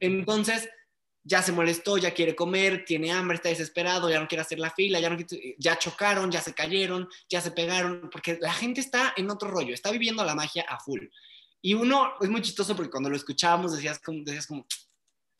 [0.00, 0.68] Entonces,
[1.22, 4.70] ya se molestó, ya quiere comer, tiene hambre, está desesperado, ya no quiere hacer la
[4.70, 5.16] fila, ya, no
[5.58, 9.72] ya chocaron, ya se cayeron, ya se pegaron, porque la gente está en otro rollo,
[9.72, 11.00] está viviendo la magia a full.
[11.62, 14.66] Y uno, es muy chistoso porque cuando lo escuchábamos decías como, decías como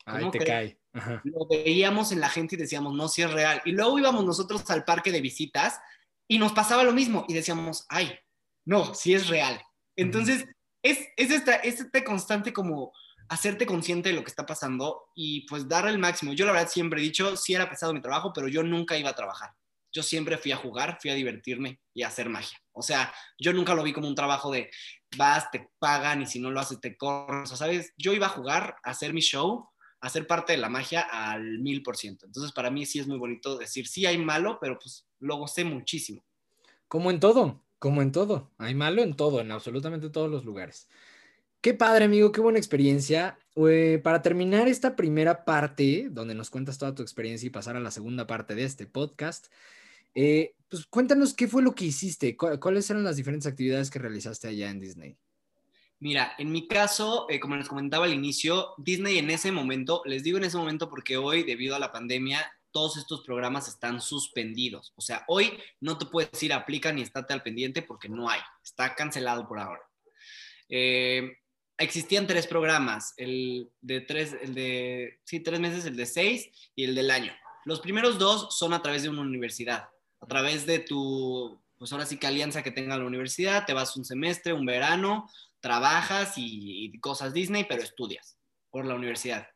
[0.05, 0.79] Ahí te cae.
[1.23, 3.61] Lo veíamos en la gente y decíamos, no, si es real.
[3.65, 5.79] Y luego íbamos nosotros al parque de visitas
[6.27, 8.17] y nos pasaba lo mismo y decíamos, ay,
[8.65, 9.61] no, si es real.
[9.95, 10.45] Entonces,
[10.81, 12.93] es, es, esta, este constante como
[13.27, 16.33] hacerte consciente de lo que está pasando y pues dar el máximo.
[16.33, 19.09] Yo la verdad siempre he dicho, sí era pesado mi trabajo, pero yo nunca iba
[19.09, 19.51] a trabajar.
[19.91, 22.57] Yo siempre fui a jugar, fui a divertirme y a hacer magia.
[22.73, 24.69] O sea, yo nunca lo vi como un trabajo de
[25.17, 27.43] vas, te pagan y si no lo haces te corren.
[27.43, 27.93] O sea, ¿sabes?
[27.97, 29.69] Yo iba a jugar, a hacer mi show
[30.05, 32.25] hacer parte de la magia al mil por ciento.
[32.25, 35.63] Entonces, para mí sí es muy bonito decir, sí hay malo, pero pues lo gocé
[35.63, 36.23] muchísimo.
[36.87, 38.51] Como en todo, como en todo.
[38.57, 40.87] Hay malo en todo, en absolutamente todos los lugares.
[41.59, 43.39] Qué padre, amigo, qué buena experiencia.
[44.03, 47.89] para terminar esta primera parte, donde nos cuentas toda tu experiencia y pasar a la
[47.89, 49.47] segunda parte de este podcast,
[50.13, 54.47] eh, pues cuéntanos qué fue lo que hiciste, cuáles eran las diferentes actividades que realizaste
[54.47, 55.17] allá en Disney.
[55.99, 60.23] Mira, en mi caso, eh, como les comentaba al inicio, Disney en ese momento, les
[60.23, 64.91] digo en ese momento porque hoy, debido a la pandemia, todos estos programas están suspendidos.
[64.97, 68.41] O sea, hoy no te puedes decir aplica ni estate al pendiente porque no hay.
[68.61, 69.81] Está cancelado por ahora.
[70.67, 71.37] Eh,
[71.77, 76.83] existían tres programas, el de tres, el de, sí, tres meses, el de seis y
[76.83, 77.33] el del año.
[77.63, 82.05] Los primeros dos son a través de una universidad, a través de tu, pues ahora
[82.05, 85.29] sí que alianza que tenga la universidad, te vas un semestre, un verano,
[85.65, 88.37] trabajas y, cosas Disney, pero estudias
[88.69, 89.47] por la universidad.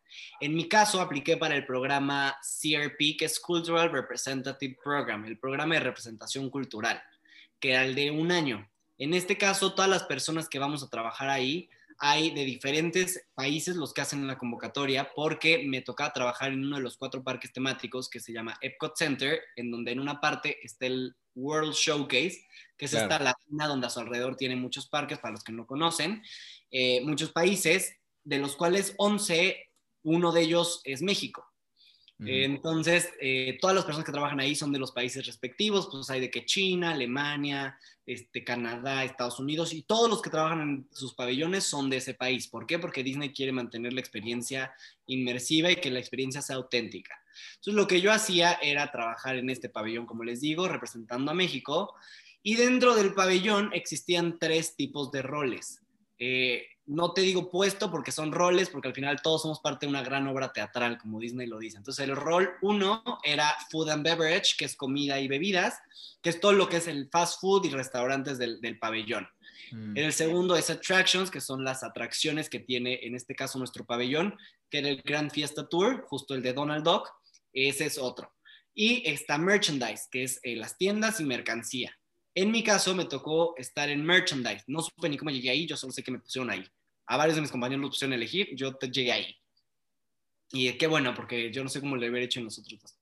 [0.42, 5.76] En mi caso, apliqué para el programa CRP, que es Cultural Representative Program, el programa
[5.76, 7.00] de representación cultural,
[7.60, 8.68] que era el de un año.
[8.98, 11.70] En este caso, todas las personas que vamos a trabajar ahí,
[12.00, 16.78] hay de diferentes países los que hacen la convocatoria, porque me tocaba trabajar en uno
[16.78, 20.58] de los cuatro parques temáticos que se llama Epcot Center, en donde en una parte
[20.64, 22.48] está el World Showcase,
[22.80, 25.68] que es esta laguna donde a su alrededor tiene muchos parques, para los que no
[25.68, 26.24] conocen,
[26.72, 29.70] eh, muchos países, de los cuales 11,
[30.04, 31.46] uno de ellos es México.
[32.22, 36.20] Entonces, eh, todas las personas que trabajan ahí son de los países respectivos, pues hay
[36.20, 41.14] de que China, Alemania, este, Canadá, Estados Unidos, y todos los que trabajan en sus
[41.14, 42.50] pabellones son de ese país.
[42.50, 42.78] ¿Por qué?
[42.78, 44.74] Porque Disney quiere mantener la experiencia
[45.06, 47.16] inmersiva y que la experiencia sea auténtica.
[47.56, 51.36] Entonces, lo que yo hacía era trabajar en este pabellón, como les digo, representando a
[51.36, 51.96] México,
[52.44, 55.82] y dentro del pabellón existían tres tipos de roles.
[56.18, 59.92] Eh, no te digo puesto porque son roles, porque al final todos somos parte de
[59.92, 61.78] una gran obra teatral, como Disney lo dice.
[61.78, 65.78] Entonces el rol uno era food and beverage, que es comida y bebidas,
[66.22, 69.28] que es todo lo que es el fast food y restaurantes del, pabellón.
[69.72, 69.98] Mm.
[69.98, 74.36] El segundo es attractions, que son las atracciones que tiene en este caso nuestro pabellón,
[74.72, 77.08] que era el Grand Fiesta Tour, justo el de Donald Duck.
[77.54, 78.34] Ese es otro.
[78.74, 81.96] Y está merchandise, que es eh, las tiendas y mercancía.
[82.36, 84.64] En mi caso me tocó estar en merchandise.
[84.68, 86.64] No supe ni cómo llegué ahí, yo solo sé que me pusieron ahí
[87.10, 89.36] a varios de mis compañeros lo pusieron a elegir, yo te llegué ahí.
[90.52, 93.00] Y qué bueno, porque yo no sé cómo lo hubiera hecho en los otros dos.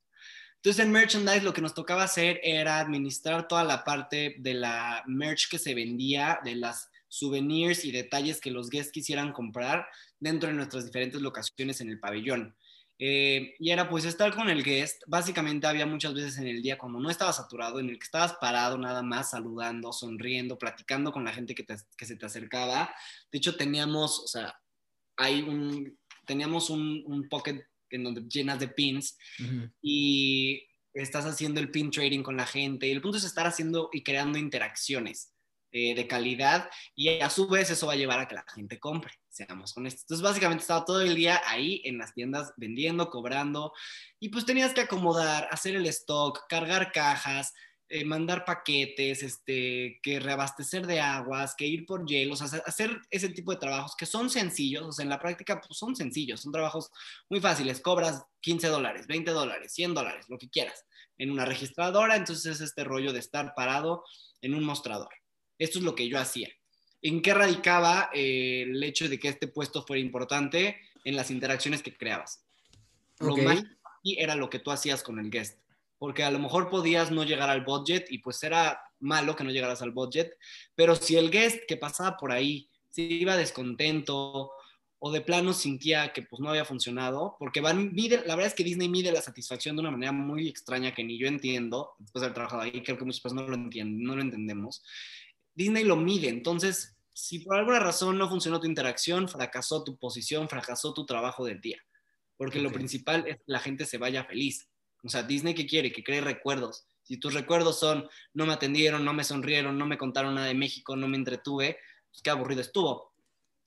[0.55, 5.03] Entonces en merchandise lo que nos tocaba hacer era administrar toda la parte de la
[5.07, 9.87] merch que se vendía, de las souvenirs y detalles que los guests quisieran comprar
[10.19, 12.55] dentro de nuestras diferentes locaciones en el pabellón.
[12.99, 15.03] Eh, y era pues estar con el guest.
[15.07, 18.33] Básicamente había muchas veces en el día cuando no estaba saturado, en el que estabas
[18.33, 22.93] parado nada más, saludando, sonriendo, platicando con la gente que, que se te acercaba.
[23.31, 24.59] De hecho, teníamos, o sea,
[25.15, 29.17] hay un, teníamos un, un pocket en donde llenas de pins
[29.81, 32.87] y estás haciendo el pin trading con la gente.
[32.87, 35.33] Y el punto es estar haciendo y creando interacciones.
[35.73, 38.79] Eh, de calidad y a su vez eso va a llevar a que la gente
[38.79, 40.03] compre, seamos honestos.
[40.03, 43.73] Entonces básicamente estaba todo el día ahí en las tiendas vendiendo, cobrando
[44.17, 47.53] y pues tenías que acomodar, hacer el stock, cargar cajas,
[47.89, 53.51] eh, mandar paquetes, este, que reabastecer de aguas, que ir por hielos, hacer ese tipo
[53.51, 56.89] de trabajos que son sencillos, o sea, en la práctica pues, son sencillos, son trabajos
[57.29, 60.85] muy fáciles, cobras 15 dólares, 20 dólares, 100 dólares, lo que quieras,
[61.17, 64.03] en una registradora, entonces es este rollo de estar parado
[64.41, 65.09] en un mostrador.
[65.57, 66.49] Esto es lo que yo hacía.
[67.01, 70.77] ¿En qué radicaba eh, el hecho de que este puesto fuera importante?
[71.03, 72.43] En las interacciones que creabas.
[73.19, 73.63] Lo más
[74.03, 75.59] era lo que tú hacías con el guest.
[75.97, 79.51] Porque a lo mejor podías no llegar al budget y pues era malo que no
[79.51, 80.37] llegaras al budget.
[80.75, 84.51] Pero si el guest que pasaba por ahí se iba descontento
[84.99, 88.53] o de plano sentía que pues no había funcionado, porque van, mide, la verdad es
[88.55, 92.21] que Disney mide la satisfacción de una manera muy extraña que ni yo entiendo, después
[92.21, 94.83] de haber trabajado ahí, creo que muchas personas no lo entienden, no lo entendemos.
[95.57, 96.29] Disney lo mide.
[96.29, 101.45] Entonces, si por alguna razón no funcionó tu interacción, fracasó tu posición, fracasó tu trabajo
[101.45, 101.81] del día.
[102.37, 104.69] Porque lo principal es que la gente se vaya feliz.
[105.03, 106.85] O sea, Disney ¿qué quiere que cree recuerdos.
[107.01, 110.53] Si tus recuerdos son no me atendieron, no me sonrieron, no me contaron nada de
[110.53, 111.79] México, no me entretuve,
[112.11, 113.06] pues qué aburrido estuvo.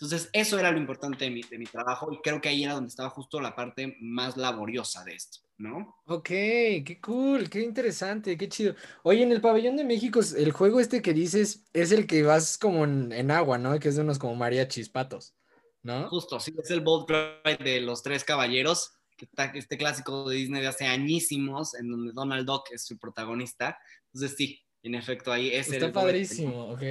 [0.01, 2.75] Entonces, eso era lo importante de mi, de mi trabajo y creo que ahí era
[2.75, 5.41] donde estaba justo la parte más laboriosa de esto.
[5.61, 5.95] ¿no?
[6.07, 8.75] Ok, qué cool, qué interesante, qué chido.
[9.03, 12.57] Oye, en el pabellón de México, el juego este que dices es el que vas
[12.57, 13.79] como en, agua, ¿no?
[13.79, 15.35] Que es de unos como mariachis patos,
[15.83, 16.09] ¿no?
[16.09, 17.11] Justo, sí, es el boat
[17.45, 21.91] ride de los tres caballeros, que está este clásico de Disney de hace añísimos, en
[21.91, 23.79] donde Donald Duck es su protagonista.
[24.15, 26.83] Entonces, sí, en efecto, ahí es Está padrísimo, ok.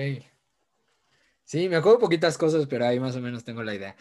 [1.49, 3.95] Sí, me acuerdo poquitas cosas, pero ahí más o menos tengo la idea.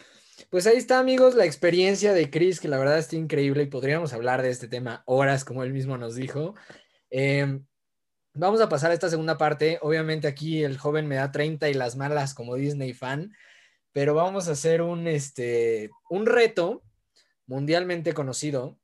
[0.51, 4.13] Pues ahí está, amigos, la experiencia de Chris, que la verdad está increíble y podríamos
[4.13, 6.55] hablar de este tema horas, como él mismo nos dijo.
[7.09, 7.65] Em,
[8.35, 9.79] vamos a pasar a esta segunda parte.
[9.81, 13.33] Obviamente aquí el joven me da 30 y las malas como Disney fan,
[13.93, 16.83] pero vamos a hacer un, este, un reto
[17.47, 18.79] mundialmente conocido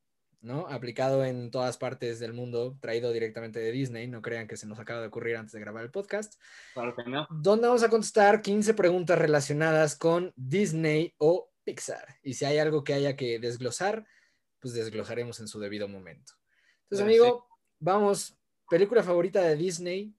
[0.45, 0.67] ¿no?
[0.69, 4.79] Aplicado en todas partes del mundo, traído directamente de Disney, no crean que se nos
[4.79, 6.35] acaba de ocurrir antes de grabar el podcast.
[6.75, 7.27] Claro que no.
[7.31, 12.19] Donde vamos a contestar 15 preguntas relacionadas con Disney o Pixar.
[12.23, 14.07] Y si hay algo que haya que desglosar,
[14.61, 16.35] pues desglosaremos en su debido momento.
[16.83, 18.37] Entonces, amigo, vamos,
[18.69, 20.15] película favorita de Disney.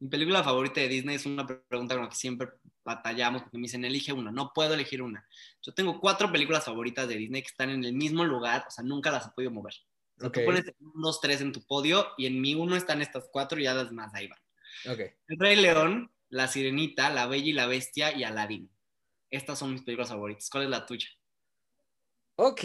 [0.00, 2.48] Mi película favorita de Disney es una pregunta con la que siempre
[2.84, 4.30] batallamos porque me dicen, elige una.
[4.30, 5.26] No puedo elegir una.
[5.62, 8.84] Yo tengo cuatro películas favoritas de Disney que están en el mismo lugar, o sea,
[8.84, 9.74] nunca las he podido mover.
[10.18, 13.64] Tú pones unos tres en tu podio y en mi uno están estas cuatro y
[13.64, 14.38] ya las más ahí van.
[14.92, 15.10] Okay.
[15.28, 18.70] El Rey León, La Sirenita, La Bella y la Bestia y Aladdin.
[19.30, 20.48] Estas son mis películas favoritas.
[20.50, 21.08] ¿Cuál es la tuya?
[22.36, 22.64] Ok.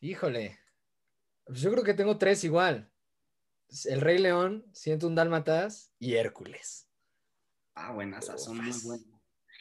[0.00, 0.58] Híjole.
[1.44, 2.90] Pues yo creo que tengo tres igual.
[3.84, 6.88] El Rey León, Siento un Dálmatas y Hércules.
[7.74, 9.06] Ah, buenas, son muy buenas.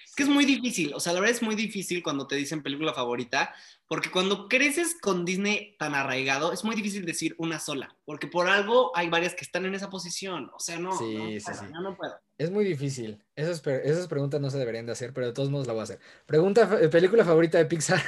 [0.06, 2.64] Es que es muy difícil, o sea, la verdad es muy difícil cuando te dicen
[2.64, 3.54] película favorita,
[3.88, 8.50] porque cuando creces con Disney tan arraigado, es muy difícil decir una sola, porque por
[8.50, 11.66] algo hay varias que están en esa posición, o sea, no, sí, no, sí, sí.
[11.72, 12.16] no puedo.
[12.40, 15.68] Es muy difícil, esas, esas preguntas no se deberían de hacer, pero de todos modos
[15.68, 16.00] la voy a hacer.
[16.26, 18.02] Pregunta, eh, película favorita de Pixar.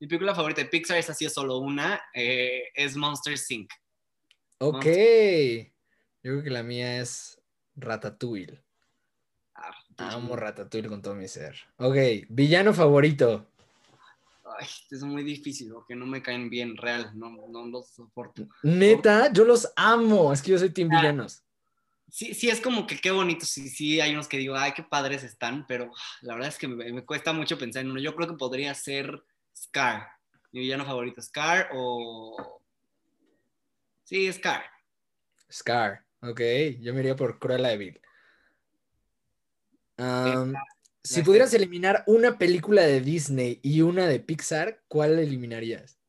[0.00, 3.70] Mi película favorita de Pixar, esa sí es solo una, eh, es Monster Inc.
[4.58, 4.84] Ok.
[6.22, 7.40] Yo creo que la mía es
[7.76, 8.62] Ratatouille.
[9.54, 11.56] Ah, Amo Ratatouille con todo mi ser.
[11.76, 11.96] Ok,
[12.28, 13.50] villano favorito.
[14.58, 18.48] Ay, es muy difícil, porque no me caen bien, real, no, no los soporto.
[18.62, 20.32] Neta, yo los amo.
[20.32, 21.00] Es que yo soy team Ah.
[21.00, 21.42] villanos.
[22.10, 24.82] Sí, sí, es como que qué bonito, sí, sí, hay unos que digo, ay, qué
[24.82, 25.90] padres están, pero
[26.22, 28.00] la verdad es que me, me cuesta mucho pensar en uno.
[28.00, 29.22] Yo creo que podría ser
[29.54, 30.08] Scar,
[30.50, 32.57] mi villano favorito, Scar o...
[34.08, 34.62] Sí, Scar.
[35.52, 36.02] Scar.
[36.22, 36.40] Ok,
[36.80, 38.00] yo me iría por Cruella de Vil.
[41.04, 46.00] Si pudieras eliminar una película de Disney y una de Pixar, ¿cuál eliminarías?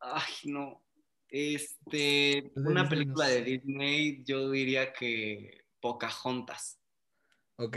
[0.00, 0.82] Ay, no.
[1.28, 3.42] Este, una película de.
[3.42, 6.80] Disney, yo diría que Pocahontas.
[7.56, 7.76] Ok.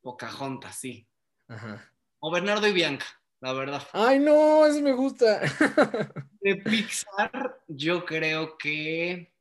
[0.00, 1.06] Pocahontas, sí.
[1.46, 1.92] Ajá.
[2.18, 3.06] O Bernardo y Bianca,
[3.46, 3.82] la verdad.
[3.92, 5.40] Ay, no, eso me gusta.
[6.40, 9.32] De Pixar, yo creo que.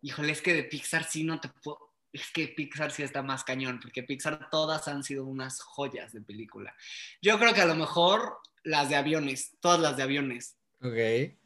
[0.00, 1.92] Híjole, es que de Pixar sí no te puedo.
[2.12, 6.22] Es que Pixar sí está más cañón, porque Pixar todas han sido unas joyas de
[6.22, 6.74] película.
[7.20, 10.56] Yo creo que a lo mejor las de aviones, todas las de aviones.
[10.80, 11.36] Ok.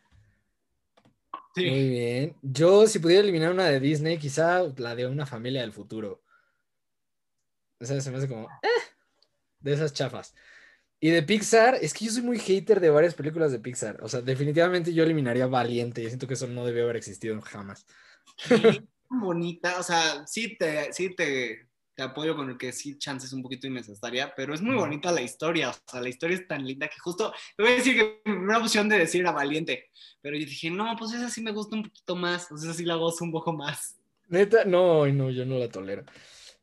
[1.57, 1.71] Sí.
[1.71, 2.37] Muy bien.
[2.43, 6.23] Yo, si pudiera eliminar una de Disney, quizá la de una familia del futuro.
[7.81, 8.83] O sea, se me hace como, eh,
[9.59, 10.35] de esas chafas.
[11.05, 13.99] Y de Pixar, es que yo soy muy hater de varias películas de Pixar.
[14.05, 16.01] O sea, definitivamente yo eliminaría Valiente.
[16.01, 17.85] Yo siento que eso no debió haber existido jamás.
[18.37, 23.27] Sí, bonita, o sea, sí te, sí te, te apoyo con el que sí chance
[23.27, 26.47] es un poquito innecesaria, pero es muy bonita la historia, o sea, la historia es
[26.47, 29.33] tan linda que justo, te voy a decir que mi primera opción de decir era
[29.33, 32.71] valiente, pero yo dije, no, pues esa sí me gusta un poquito más, o sea,
[32.71, 33.97] esa sí la gozo un poco más.
[34.29, 36.05] Neta, no, no, yo no la tolero.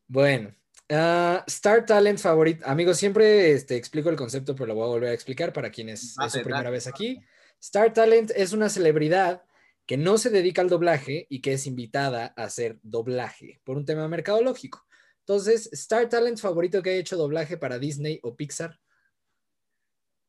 [0.08, 0.52] Bueno,
[0.90, 2.64] ah, Star Talent favorito.
[2.66, 6.16] Amigos, siempre este, explico el concepto, pero lo voy a volver a explicar para quienes
[6.18, 7.20] es su primera vez aquí.
[7.60, 9.42] Star Talent es una celebridad
[9.86, 13.84] que no se dedica al doblaje y que es invitada a hacer doblaje por un
[13.84, 14.86] tema mercadológico.
[15.20, 18.78] Entonces, Star Talent favorito que ha hecho doblaje para Disney o Pixar,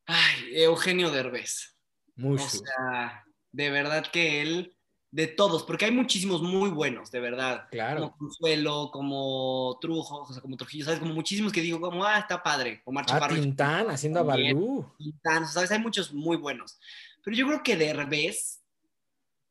[0.06, 1.78] Ay, Eugenio Derbez,
[2.18, 2.58] o Mushu.
[2.58, 4.78] sea, de verdad que él,
[5.12, 7.68] de todos, porque hay muchísimos muy buenos, de verdad.
[7.70, 8.02] Claro.
[8.02, 11.02] Como Consuelo, como Trujo, o sea, como Trujillo, ¿sabes?
[11.02, 12.82] Como muchísimos que digo, como, ah, está padre.
[12.86, 13.36] Omar Ah, Chaparro.
[13.36, 14.56] Tintán haciendo a también.
[14.56, 14.90] Balú.
[14.98, 15.72] Tintán, ¿sabes?
[15.72, 16.80] Hay muchos muy buenos.
[17.24, 18.62] Pero yo creo que Derbez,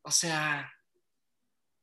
[0.01, 0.73] o sea,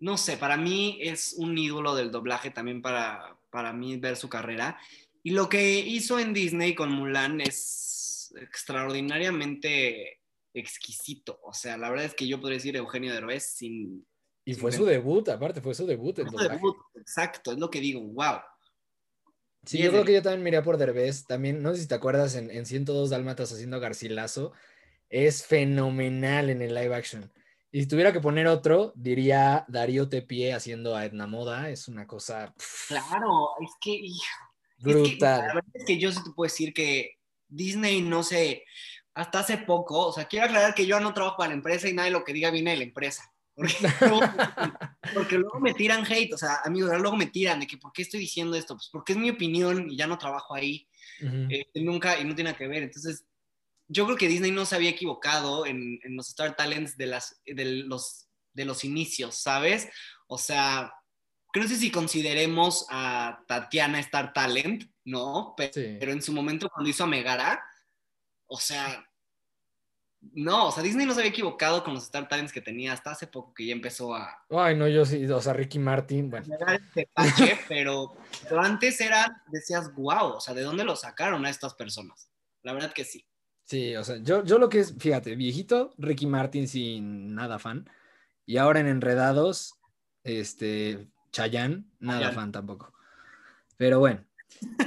[0.01, 4.29] no sé, para mí es un ídolo del doblaje también para, para mí ver su
[4.29, 4.77] carrera.
[5.23, 10.18] Y lo que hizo en Disney con Mulan es extraordinariamente
[10.55, 11.41] exquisito.
[11.43, 14.07] O sea, la verdad es que yo podría decir Eugenio Derbez sin...
[14.45, 17.71] Y sin fue su debut, aparte, fue su debut en Su debut, Exacto, es lo
[17.71, 18.39] que digo, wow.
[19.65, 21.27] Sí, yo creo que yo también miré por Derbez.
[21.27, 24.53] También, no sé si te acuerdas, en, en 102 Dálmatas haciendo Garcilaso.
[25.11, 27.31] Es fenomenal en el live action.
[27.71, 31.69] Y si tuviera que poner otro, diría Darío Tepié haciendo a Edna Moda.
[31.69, 34.17] Es una cosa pff, Claro, es que, hijo,
[34.79, 35.41] Es que, la brutal.
[35.43, 38.65] verdad es que yo sí te puedo decir que Disney no sé,
[39.19, 41.93] hasta hace poco, o sea, quiero aclarar que yo no trabajo para la empresa y
[41.93, 43.33] nadie lo que diga viene de la empresa.
[43.53, 44.21] Porque luego,
[45.13, 48.03] porque luego me tiran hate, o sea, amigos, luego me tiran de que ¿por qué
[48.03, 48.77] estoy diciendo esto?
[48.77, 50.87] Pues porque es mi opinión y ya no trabajo ahí,
[51.21, 51.49] Ujú.
[51.51, 52.85] eh, nunca y no tiene nada que ver.
[52.85, 53.25] Entonces,
[53.89, 57.41] yo creo que Disney no se había equivocado en, en los Star Talents de, las,
[57.45, 59.89] de, los, de los inicios, ¿sabes?
[60.29, 60.93] O sea,
[61.51, 65.55] creo que no sé si consideremos a Tatiana Star Talent, ¿no?
[65.57, 65.97] Pero, Sí.
[65.99, 67.65] pero en su momento cuando hizo a Megara,
[68.47, 69.05] o sea,
[70.21, 73.13] no, o sea, Disney no se había equivocado con los Star Talents que tenía hasta
[73.13, 76.47] hace poco que ya empezó a Ay, no, yo sí, o sea, Ricky Martin, bueno.
[77.17, 81.75] este pero, pero antes era, decías, wow, o sea, ¿de dónde lo sacaron a estas
[81.75, 82.31] personas?
[82.63, 83.25] La verdad que sí.
[83.65, 87.89] Sí, o sea, yo, yo lo que es, fíjate, viejito, Ricky Martin sin nada fan.
[88.47, 89.75] Y ahora en Enredados,
[90.25, 92.35] este, Chayanne, nada Chayanne.
[92.35, 92.93] fan tampoco.
[93.77, 94.25] Pero bueno.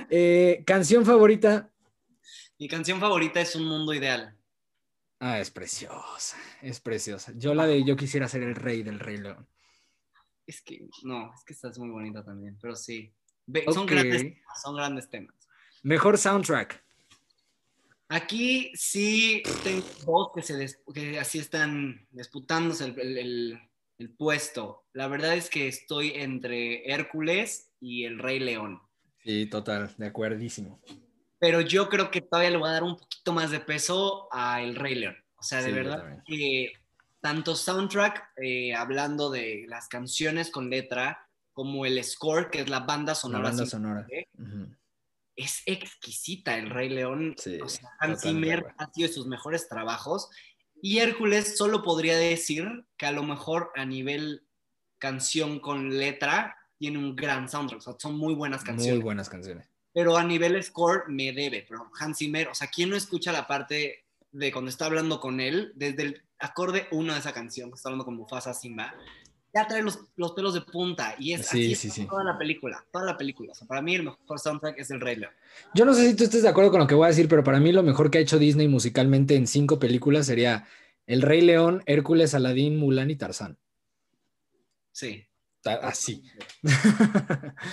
[0.10, 1.70] Eh, canción favorita.
[2.60, 4.36] Mi canción favorita es Un Mundo Ideal.
[5.24, 7.32] Ah, es preciosa, es preciosa.
[7.36, 9.48] Yo la de Yo quisiera ser el rey del Rey León.
[10.48, 13.14] Es que, no, es que esta es muy bonita también, pero sí.
[13.46, 15.36] Ve- Son, grandes, temas, son grandes temas.
[15.84, 16.84] Mejor soundtrack.
[18.10, 23.60] Aquí sí tengo dos que, se des- que así están disputándose el, el- el-
[24.00, 24.86] el puesto.
[24.94, 28.82] La verdad es que estoy entre Hércules y el Rey León.
[29.24, 30.82] Sí, total, de acuerdísimo.
[31.42, 34.62] Pero yo creo que todavía le voy a dar un poquito más de peso a
[34.62, 35.16] el Rey León.
[35.38, 36.72] O sea, de Sí, verdad que
[37.20, 42.82] tanto soundtrack, eh, hablando de las canciones con letra, como el score, que es la
[42.82, 43.44] banda La sonora.
[43.46, 44.08] banda sin- sonora.
[44.12, 44.28] ¿eh?
[44.38, 44.70] Ujú.
[45.36, 47.34] es exquisita el Rey León.
[47.38, 50.30] Sí, o sea, Hans Zimmer ha sido de sus mejores trabajos.
[50.84, 52.68] Y Hércules solo podría decir
[52.98, 54.46] que a lo mejor a nivel
[55.00, 57.80] canción con letra tiene un gran soundtrack.
[57.80, 58.96] O sea, son muy buenas canciones.
[58.96, 59.68] Muy buenas canciones.
[59.94, 61.66] Pero a nivel score me debe.
[61.68, 65.40] Pero Hans Zimmer, o sea, ¿quién no escucha la parte de cuando está hablando con
[65.40, 65.74] él?
[65.76, 68.96] Desde el acorde uno de esa canción, que está hablando con Mufasa Simba,
[69.54, 71.16] ya trae los, los pelos de punta.
[71.20, 72.86] Y es Sí, así sí, toda la película.
[72.92, 73.52] Toda la película.
[73.52, 75.34] O sea, para mí el mejor soundtrack es el Rey León.
[75.74, 77.44] Yo no sé si tú estés de acuerdo con lo que voy a decir, pero
[77.44, 80.68] para mí lo mejor que ha hecho Disney musicalmente en cinco películas sería
[81.06, 83.58] El Rey León, Hércules, Aladín, Mulan y Tarzán.
[84.92, 85.26] Sí.
[85.64, 86.24] Así.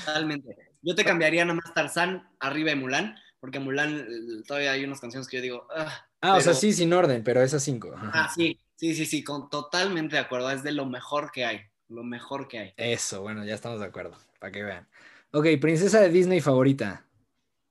[0.04, 0.67] Totalmente.
[0.82, 5.00] Yo te cambiaría nada más Tarzán arriba de Mulan, porque Mulan eh, todavía hay unas
[5.00, 7.94] canciones que yo digo, ah, Ah, o sea, Pero- sí, sin orden, pero esas cinco.
[7.96, 10.50] Ah, sí, sí, sí, sí, con, totalmente de acuerdo.
[10.50, 12.74] Es de lo mejor que hay, lo mejor que hay.
[12.76, 14.88] Eso, bueno, ya estamos de acuerdo, para que vean.
[15.30, 17.04] Ok, princesa de Disney favorita.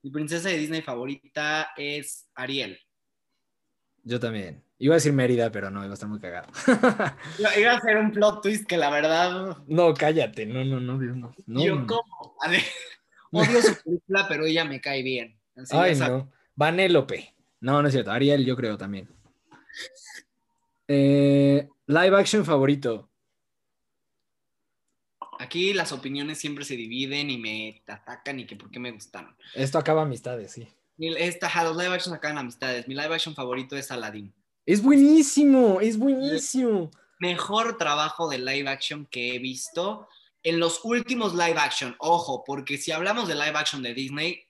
[0.01, 2.79] Mi princesa de Disney favorita es Ariel.
[4.03, 4.63] Yo también.
[4.79, 6.47] Iba a decir Mérida, pero no, iba a estar muy cagado.
[7.59, 11.17] Iba a ser un plot twist que la verdad, no, cállate, no, no, no, Dios,
[11.17, 11.33] no.
[11.47, 11.87] no, yo no.
[11.87, 12.37] como.
[12.41, 12.61] A ver,
[13.31, 15.39] odio su película, pero ella me cae bien.
[15.55, 16.31] Así, Ay, esa- no.
[16.55, 17.33] Vanélope.
[17.59, 18.11] No, no es cierto.
[18.11, 19.09] Ariel, yo creo también.
[20.87, 23.09] Eh, live action favorito.
[25.39, 29.35] Aquí las opiniones siempre se dividen y me atacan y que por qué me gustaron.
[29.53, 30.67] Esto acaba amistades, sí.
[30.97, 32.87] Esta, los live action acaban amistades.
[32.87, 34.33] Mi live action favorito es Aladdin.
[34.65, 36.89] Es buenísimo, es buenísimo.
[37.19, 40.07] Mejor trabajo de live action que he visto
[40.49, 41.95] en los últimos live action.
[41.99, 44.43] Ojo, porque si hablamos de live action de Disney,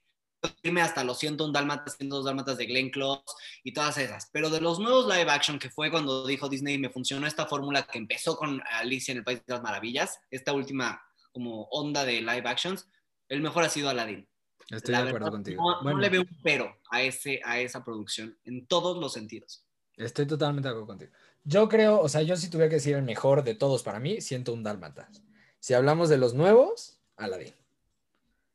[0.62, 3.24] irme hasta los 101 dálmatas, 102 dálmatas de Glenn Close
[3.64, 4.30] y todas esas.
[4.32, 7.88] Pero de los nuevos live action que fue cuando dijo Disney, me funcionó esta fórmula
[7.88, 12.22] que empezó con Alicia en el País de las Maravillas, esta última como onda de
[12.22, 12.88] live actions,
[13.30, 14.28] el mejor ha sido Aladdin.
[14.70, 15.64] Estoy La de acuerdo verdad, contigo.
[15.64, 19.66] No, no le veo un pero a, ese, a esa producción en todos los sentidos.
[19.96, 21.12] estoy totalmente de acuerdo contigo.
[21.44, 24.20] Yo creo, o sea, yo si tuviera que decir el mejor de todos para mí,
[24.22, 25.24] siento un Dálmatas.
[25.60, 27.54] Si hablamos de los nuevos, Aladdin.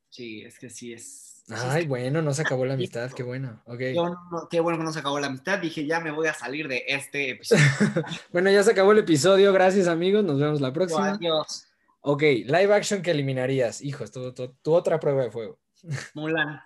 [0.09, 1.43] Sí, es que sí es.
[1.49, 3.61] Ay, bueno, no se acabó la amistad, qué bueno.
[3.67, 3.81] Ok.
[3.95, 5.59] Yo no- qué bueno que no se acabó la amistad.
[5.59, 7.63] Dije, ya me voy a salir de este episodio.
[8.33, 9.53] Bueno, ya se acabó el episodio.
[9.53, 10.25] Gracias, amigos.
[10.25, 11.11] Nos vemos la próxima.
[11.11, 11.67] Adiós.
[12.01, 13.81] Ok, live action que eliminarías.
[13.83, 15.59] Hijo, tu- tu otra prueba de fuego.
[16.15, 16.61] Mulan.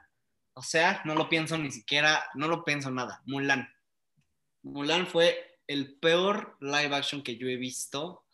[0.55, 3.23] O sea, no lo pienso ni siquiera, no lo pienso nada.
[3.27, 3.69] Mulan.
[4.63, 8.26] Mulan fue el peor live action que yo he visto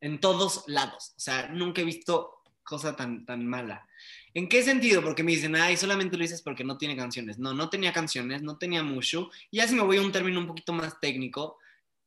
[0.00, 1.12] en todos lados.
[1.16, 3.88] O sea, nunca he visto cosa tan, tan mala.
[4.34, 5.02] ¿En qué sentido?
[5.02, 7.38] Porque me dicen, ay, solamente lo dices porque no tiene canciones.
[7.38, 9.30] No, no tenía canciones, no tenía Mushu.
[9.50, 11.58] Y ya si me voy a un término un poquito más técnico,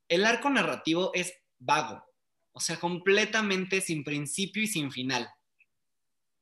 [0.07, 2.05] el arco narrativo es vago.
[2.51, 5.29] O sea, completamente sin principio y sin final.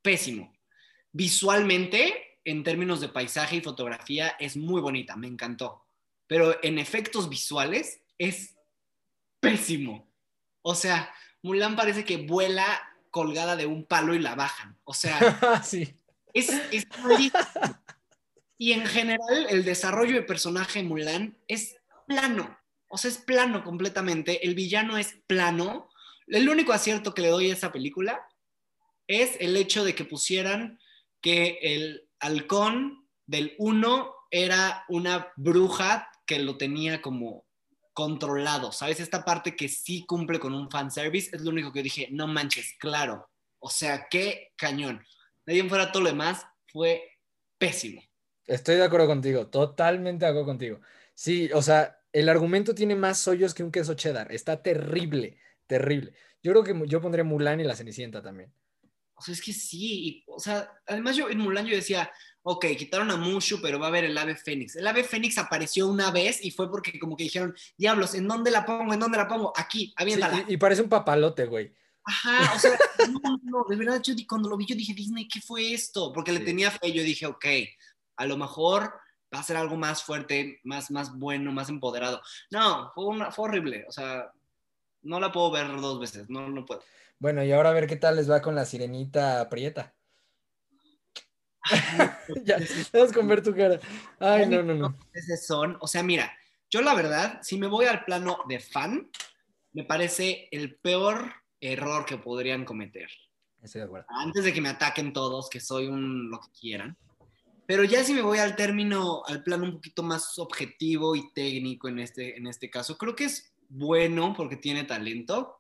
[0.02, 0.54] Pésimo.
[1.12, 5.86] Visualmente, en términos de paisaje y fotografía, es muy bonita, me encantó.
[6.28, 8.58] Pero en efectos visuales es
[9.40, 10.12] pésimo.
[10.62, 11.14] O sea,
[11.48, 12.66] Mulan parece que vuela
[13.10, 14.78] colgada de un palo y la bajan.
[14.84, 15.18] O sea,
[15.64, 15.96] sí.
[16.34, 16.88] es, es.
[18.58, 22.58] Y en general, el desarrollo de personaje de Mulan es plano.
[22.90, 24.46] O sea, es plano completamente.
[24.46, 25.90] El villano es plano.
[26.28, 28.28] El único acierto que le doy a esa película
[29.08, 30.80] es el hecho de que pusieran
[31.22, 37.47] que el halcón del 1 era una bruja que lo tenía como
[37.98, 39.00] controlado, ¿sabes?
[39.00, 42.76] Esta parte que sí cumple con un fanservice es lo único que dije, no manches,
[42.78, 43.28] claro.
[43.58, 45.04] O sea, qué cañón.
[45.48, 47.02] De ahí en fuera todo lo demás fue
[47.58, 48.04] pésimo.
[48.46, 50.80] Estoy de acuerdo contigo, totalmente de acuerdo contigo.
[51.16, 54.32] Sí, o sea, el argumento tiene más hoyos que un queso cheddar.
[54.32, 56.14] Está terrible, terrible.
[56.44, 58.54] Yo creo que yo pondré Mulan y la Cenicienta también.
[59.16, 60.08] O sea, es que sí.
[60.08, 62.12] y, o sea, además yo en Mulan yo decía,
[62.50, 64.76] ok, quitaron a Mushu, pero va a haber el ave fénix.
[64.78, 68.52] El ave fénix apareció una vez y fue porque como que dijeron, diablos, ¿en dónde
[68.52, 68.94] la pongo?
[68.94, 69.52] ¿En dónde la pongo?
[69.56, 70.46] Aquí, Sí, aviéntala.
[70.48, 71.74] y, y parece un papalote, güey.
[72.06, 72.72] Ajá, o sea,
[73.12, 76.14] no, no, de verdad, yo cuando lo vi, yo dije, Disney, ¿qué fue esto?
[76.14, 76.46] Porque le Sí.
[76.46, 77.46] tenía fe, yo dije, ok,
[78.16, 78.94] a lo mejor
[79.36, 82.22] va a ser algo más fuerte, más, más bueno, más empoderado.
[82.50, 84.32] No, fue, una, fue horrible, o sea,
[85.02, 86.82] no la puedo ver dos veces, no, no puedo.
[87.20, 89.94] Bueno, y ahora a ver qué tal les va con la sirenita prieta.
[92.46, 92.58] ya,
[92.94, 93.80] vamos con ver tu cara.
[94.20, 94.98] Ay, no, no, no.
[95.14, 96.32] Ese son, o sea, mira,
[96.70, 99.10] yo la verdad, si me voy al plano de fan,
[99.74, 103.10] me parece el peor error que podrían cometer.
[103.62, 104.08] Estoy de acuerdo.
[104.10, 106.98] antes de que me ataquen todos, que soy un lo que quieran.
[107.66, 111.90] Pero ya si me voy al término, al plano un poquito más objetivo y técnico
[111.90, 115.60] en este, en este caso, creo que es bueno porque tiene talento,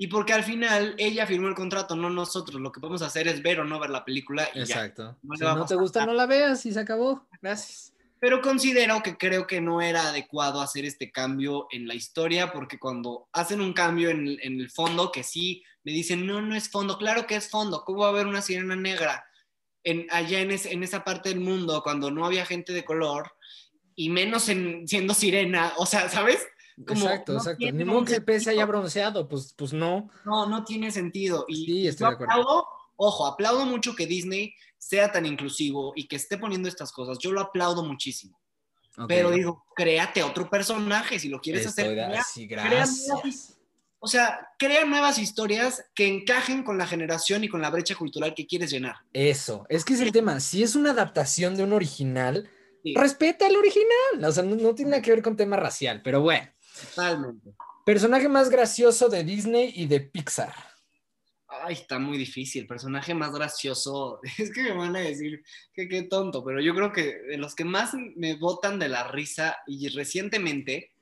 [0.00, 2.60] Y porque al final ella firmó el contrato, no nosotros.
[2.60, 5.18] Lo que podemos hacer es ver o no ver la película y Exacto.
[5.22, 7.26] No le si no te gusta, no la veas y se acabó.
[7.42, 7.92] Gracias.
[8.20, 12.78] Pero considero que creo que no era adecuado hacer este cambio en la historia, porque
[12.78, 16.68] cuando hacen un cambio en, en el fondo, que sí me dicen, no, no es
[16.70, 19.24] fondo, claro que es fondo, ¿cómo va a haber una sirena negra
[19.84, 23.32] en, allá en, ese- en esa parte del mundo cuando no había gente de color
[23.94, 25.72] y menos en, siendo sirena?
[25.76, 26.44] O sea, ¿sabes?
[26.86, 27.66] Como, exacto, no exacto.
[27.72, 30.08] Ni modo que el haya bronceado, pues, pues no.
[30.24, 31.44] No, no tiene sentido.
[31.48, 32.32] Y Sí, estoy yo de acuerdo.
[32.32, 32.66] aplaudo,
[32.96, 37.18] ojo, aplaudo mucho que Disney sea tan inclusivo y que esté poniendo estas cosas.
[37.18, 38.38] Yo lo aplaudo muchísimo.
[39.06, 41.96] Pero digo, créate otro personaje si lo quieres Estoy hacer.
[41.96, 43.08] de- crea- sí, crea gracias.
[43.08, 43.54] nuevas-
[44.00, 48.34] o sea, crea nuevas historias que encajen con la generación y con la brecha cultural
[48.34, 48.96] que quieres llenar.
[49.12, 50.40] Eso, es que es el tema.
[50.40, 52.48] Si es una adaptación de un original,
[52.84, 54.24] Sí, respeta el original.
[54.24, 56.48] O sea, no, no tiene nada que ver con tema racial, pero bueno.
[56.80, 57.50] Totalmente.
[57.84, 60.54] Personaje más gracioso de Disney y de Pixar.
[61.48, 62.66] Ay, está muy difícil.
[62.66, 64.20] Personaje más gracioso.
[64.38, 67.54] Es que me van a decir que qué tonto, pero yo creo que de los
[67.54, 70.92] que más me botan de la risa y recientemente,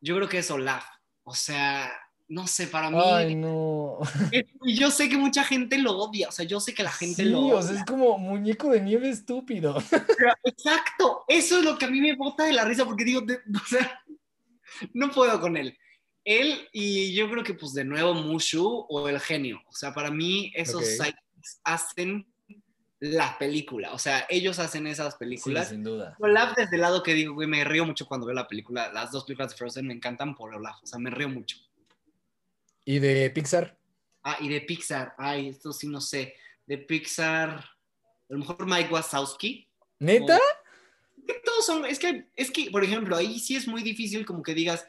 [0.00, 0.84] yo creo que es Olaf.
[1.24, 1.92] O sea,
[2.28, 2.98] no sé, para mí.
[3.04, 3.98] Ay, no.
[4.32, 6.28] es- y yo sé que mucha gente lo odia.
[6.28, 7.62] O sea, yo sé que la gente Sí, lo o odia.
[7.62, 9.74] sea, es como muñeco de nieve estúpido.
[9.90, 13.20] Pero, Exacto, eso es lo que a mí me bota de la risa porque digo,
[13.22, 14.00] de- o sea,
[14.94, 15.76] no puedo con él.
[16.24, 19.60] Él y yo creo que pues de nuevo Mushu o el genio.
[19.66, 20.88] O sea, para mí esos Ok.
[20.88, 22.32] sidekicks hacen
[23.00, 23.92] la película.
[23.92, 25.70] O sea, ellos hacen esas Sí, películas.
[25.70, 26.14] sin duda.
[26.20, 28.92] Olaf desde el lado que digo, güey, me río mucho cuando veo la película.
[28.92, 30.76] Las dos películas de Frozen me encantan por Olaf.
[30.82, 31.56] O sea, me río mucho.
[32.84, 33.76] ¿Y de Pixar?
[34.22, 35.14] Ah, y de Pixar.
[35.18, 36.36] Ay, esto sí no sé.
[36.66, 37.68] De Pixar, a
[38.28, 39.68] lo mejor Mike Wazowski.
[39.98, 40.36] ¿Neta?
[40.38, 40.42] Que
[41.44, 44.54] todos son, es que, es que, por ejemplo, ahí sí es muy difícil como que
[44.54, 44.86] digas,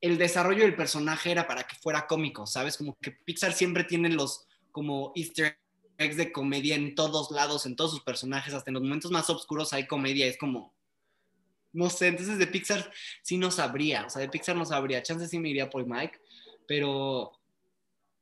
[0.00, 2.76] el desarrollo del personaje era para que fuera cómico, ¿sabes?
[2.76, 5.58] Como que Pixar siempre tiene los como easter
[5.96, 9.30] eggs de comedia en todos lados, en todos sus personajes, hasta en los momentos más
[9.30, 10.74] oscuros hay comedia, es como,
[11.72, 12.92] no sé, entonces de Pixar
[13.22, 16.18] sí no sabría, o sea, de Pixar no sabría, chances sí me iría por Mike,
[16.66, 17.32] pero,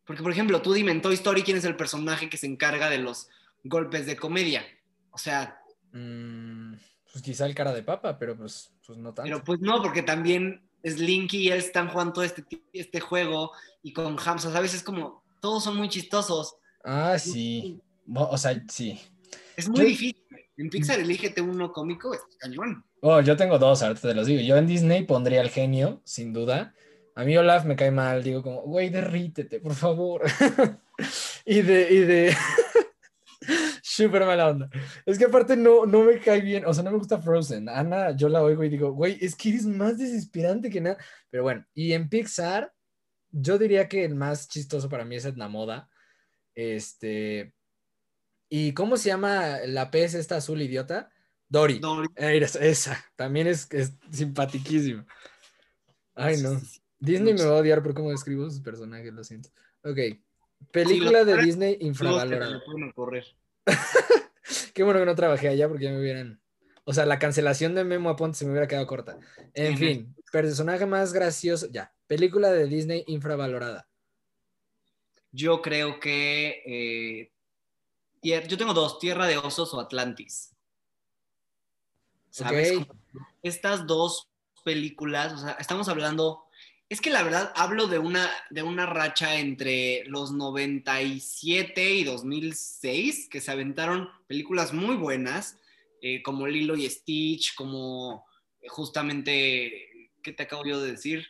[0.05, 2.91] porque por ejemplo, tú dime en Toy Story quién es el personaje que se encarga
[2.91, 3.29] de los
[3.65, 4.65] golpes de comedia,
[5.11, 5.63] o sea,
[5.93, 6.75] Mm,
[7.13, 9.29] pues quizá el cara de papa, pero pues, pues no tanto.
[9.31, 13.53] Pero pues no, porque también Slinky y él están jugando todo este, este juego
[13.83, 14.75] y con Hamza, ¿sabes?
[14.75, 16.57] Es como, todos son muy chistosos.
[16.85, 17.81] Ah, sí.
[18.15, 18.99] O sea, sí.
[19.57, 20.17] Es muy Yo- difícil.
[20.59, 22.85] En Pixar elígete uno cómico, es cañón.
[23.01, 24.43] Oh, yo tengo dos, ahorita te los digo.
[24.43, 26.75] Yo en Disney pondría al genio, sin duda.
[27.15, 30.23] A mí Olaf me cae mal, digo como, güey, derrítete, por favor.
[31.45, 32.37] y de, y de...
[33.95, 34.71] Súper mala onda.
[35.05, 37.69] Es que aparte no, no me cae bien, o sea, no me gusta Frozen.
[37.69, 40.97] Ana, yo la oigo y digo, güey, es que eres más desesperante que nada.
[41.29, 42.73] Pero bueno, y en Pixar,
[43.31, 45.91] yo diría que el más chistoso para mí es Edna Moda.
[46.55, 47.55] Este...
[48.49, 51.11] ¿Y cómo se llama la pez esta azul idiota?
[51.51, 51.79] Dory.
[51.79, 52.09] Dory.
[52.17, 55.07] Esa, también es, es simpatiquísima.
[56.15, 56.59] Ay, no.
[56.99, 59.51] Disney me va a odiar por cómo describo sus personajes, lo siento.
[59.85, 59.99] Ok.
[60.71, 62.63] Película de Disney infravalorada.
[64.75, 66.41] Qué bueno que no trabajé allá porque ya me hubieran.
[66.85, 69.19] O sea, la cancelación de Memo Aponte se me hubiera quedado corta.
[69.55, 71.69] En fin, personaje más gracioso.
[71.71, 71.95] Ya.
[72.07, 73.89] Película de Disney infravalorada.
[75.31, 76.63] Yo creo que.
[76.67, 77.33] eh,
[78.23, 80.55] yo tengo dos: Tierra de Osos o Atlantis.
[82.31, 82.73] ¿Sabes?
[83.43, 84.31] Estas dos
[84.65, 86.45] películas, o sea, estamos hablando.
[86.93, 93.31] Es que la verdad hablo de una, de una racha entre los 97 y 2006,
[93.31, 95.57] que se aventaron películas muy buenas,
[96.03, 98.27] eh, como Lilo y Stitch, como
[98.61, 101.29] eh, justamente, ¿qué te acabo yo de decir?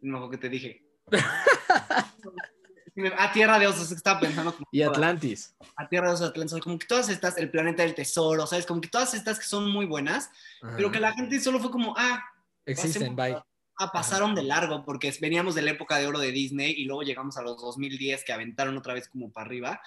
[0.00, 0.86] No, que te dije.
[3.18, 4.96] A Tierra de Osos, estaba pensando como Y todas.
[4.96, 5.56] Atlantis.
[5.74, 8.64] A Tierra de Osos Atlantis, como que todas estas, El Planeta del Tesoro, ¿sabes?
[8.64, 10.30] Como que todas estas que son muy buenas,
[10.76, 12.24] pero que la gente solo fue como, ah,
[12.64, 13.42] Existen, bye.
[13.78, 17.02] Ah, pasaron de largo, porque veníamos de la época de oro de Disney y luego
[17.02, 19.80] llegamos a los 2010 que aventaron otra vez como para arriba.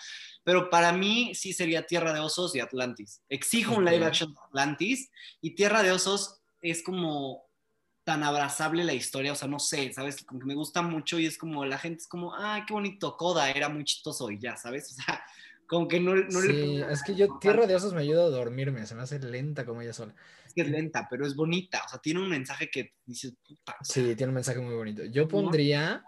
[0.44, 3.22] Pero para mí sí sería Tierra de Osos y Atlantis.
[3.30, 5.10] Exijo un live action de Atlantis
[5.42, 7.48] y Tierra de Osos es como
[8.08, 10.24] tan abrazable la historia, o sea, no sé, ¿sabes?
[10.24, 13.18] Como que me gusta mucho y es como la gente es como, ah, qué bonito,
[13.18, 14.92] Coda, era muy chistoso y ya, ¿sabes?
[14.98, 15.22] O sea,
[15.68, 18.86] como que no, no sí, es que yo, Tierra de Osos me ayuda a dormirme,
[18.88, 20.16] se me hace lenta como ella sola.
[20.46, 23.76] es que es lenta, pero es bonita, o sea, tiene un mensaje que dices, puta,
[23.82, 25.04] Sí, tiene un mensaje muy bonito.
[25.04, 26.06] Yo pondría.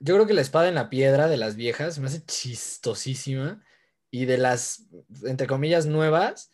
[0.00, 3.64] Yo creo que la espada en la piedra de las viejas me hace chistosísima.
[4.10, 4.86] Y de las,
[5.24, 6.52] entre comillas, nuevas,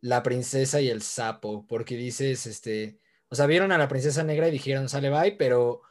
[0.00, 1.66] la princesa y el sapo.
[1.66, 2.98] Porque dices, este.
[3.28, 5.82] O sea, vieron a la princesa negra y dijeron, sale bye, pero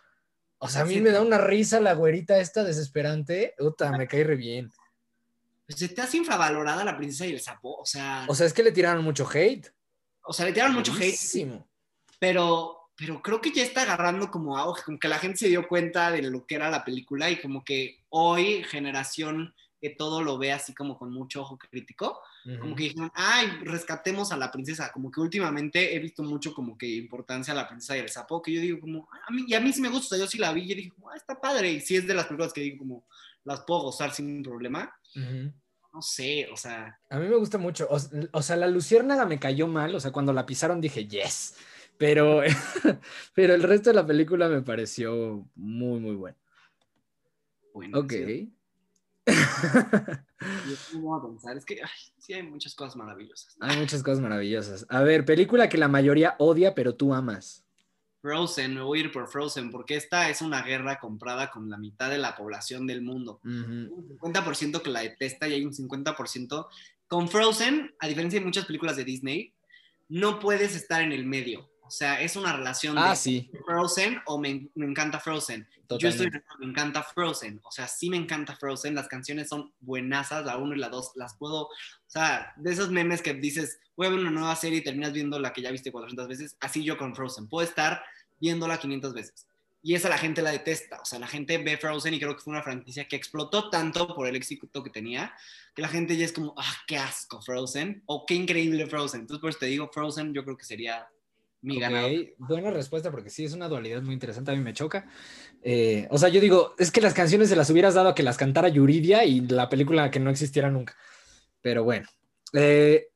[0.60, 3.53] O sea, a mí me da una risa la güerita esta desesperante.
[3.58, 4.72] Puta, me cae re bien.
[5.68, 8.26] Se te hace infravalorada la princesa y el sapo, o sea...
[8.28, 9.68] O sea, es que le tiraron mucho hate.
[10.24, 11.62] O sea, le tiraron mucho hate.
[12.20, 15.68] Pero, pero creo que ya está agarrando como auge, como que la gente se dio
[15.68, 20.38] cuenta de lo que era la película y como que hoy, generación que todo lo
[20.38, 22.22] ve así como con mucho ojo crítico,
[22.60, 24.91] como que dijeron, ay, rescatemos a la princesa.
[24.93, 28.41] Como que últimamente he visto mucho como que importancia a la princesa y el sapo,
[28.41, 30.54] que yo digo como, a mí, y a mí sí me gusta, yo sí la
[30.54, 31.72] vi y dije, ah, está padre.
[31.72, 33.06] Y sí es de las películas que digo como,
[33.43, 34.93] las puedo gozar sin problema.
[35.93, 37.00] No sé, o sea.
[37.10, 37.88] A mí me gusta mucho.
[37.89, 39.95] O, sea, la luciérnaga me cayó mal.
[39.95, 41.56] O sea, cuando la pisaron dije, yes.
[41.98, 42.41] Pero,
[43.34, 46.38] pero el resto de la película me pareció muy, muy bueno.
[47.74, 48.14] Bueno, ok.
[51.55, 51.82] Es que
[52.17, 53.57] sí hay muchas cosas maravillosas.
[53.59, 54.86] Hay muchas cosas maravillosas.
[54.89, 57.65] A ver, película que la mayoría odia, pero tú amas.
[58.21, 61.78] Frozen, me voy a ir por Frozen, porque esta es una guerra comprada con la
[61.78, 63.39] mitad de la población del mundo.
[63.43, 66.67] Un 50% que la detesta y hay un 50%.
[67.07, 69.53] Con Frozen, a diferencia de muchas películas de Disney,
[70.09, 71.69] no puedes estar en el medio.
[71.88, 75.66] O sea, es una relación ah, de Frozen o me, encanta Frozen.
[75.98, 76.30] Yo estoy
[76.60, 77.62] me encanta Frozen.
[77.64, 78.94] O sea, sí me encanta Frozen.
[78.94, 81.14] Las canciones son buenasas, la 1 y la 2.
[81.16, 81.70] Las puedo, o
[82.08, 85.40] sea, de esos memes que dices, voy a ver una nueva serie y terminas viendo
[85.40, 86.58] la que ya viste 400 veces.
[86.60, 87.48] Así yo con Frozen.
[87.48, 88.04] Puedo estar
[88.38, 89.48] viéndola 500 veces.
[89.82, 91.00] Y esa la gente la detesta.
[91.02, 94.14] O sea, la gente ve Frozen y creo que fue una franquicia que explotó tanto
[94.14, 95.34] por el éxito que tenía,
[95.74, 99.22] que la gente ya es como, ah, qué asco Frozen, o qué increíble Frozen.
[99.22, 101.08] Entonces, por eso te digo, Frozen yo creo que sería
[101.68, 102.11] mi ganador.
[102.38, 105.07] Buena respuesta, porque sí, es una dualidad muy interesante, a mí me choca.
[105.61, 108.24] Eh, o sea, yo digo, es que las canciones se las hubieras dado a que
[108.24, 110.95] las cantara Yuridia y la película que no existiera nunca.
[111.61, 112.07] Pero bueno.
[112.53, 113.09] Eh,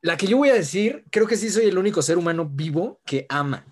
[0.00, 3.00] la que yo voy a decir, creo que sí soy el único ser humano vivo
[3.04, 3.66] que ama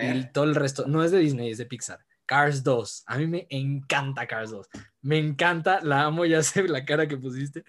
[0.00, 2.00] y todo el resto, no es de Disney, es de Pixar.
[2.24, 3.04] Cars 2.
[3.06, 4.68] A mí me encanta Cars 2.
[5.02, 7.64] Me encanta, la amo, ya sé la cara que pusiste.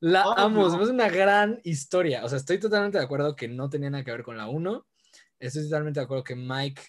[0.00, 2.24] La oh, amo, es una gran historia.
[2.24, 4.86] O sea, estoy totalmente de acuerdo que no tenía nada que ver con la 1.
[5.46, 6.82] Estoy totalmente de acuerdo que Mike,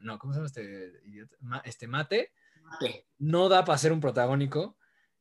[0.00, 0.92] no, ¿cómo se llama este
[1.64, 2.32] Este Mate,
[3.18, 4.76] no da para ser un protagónico.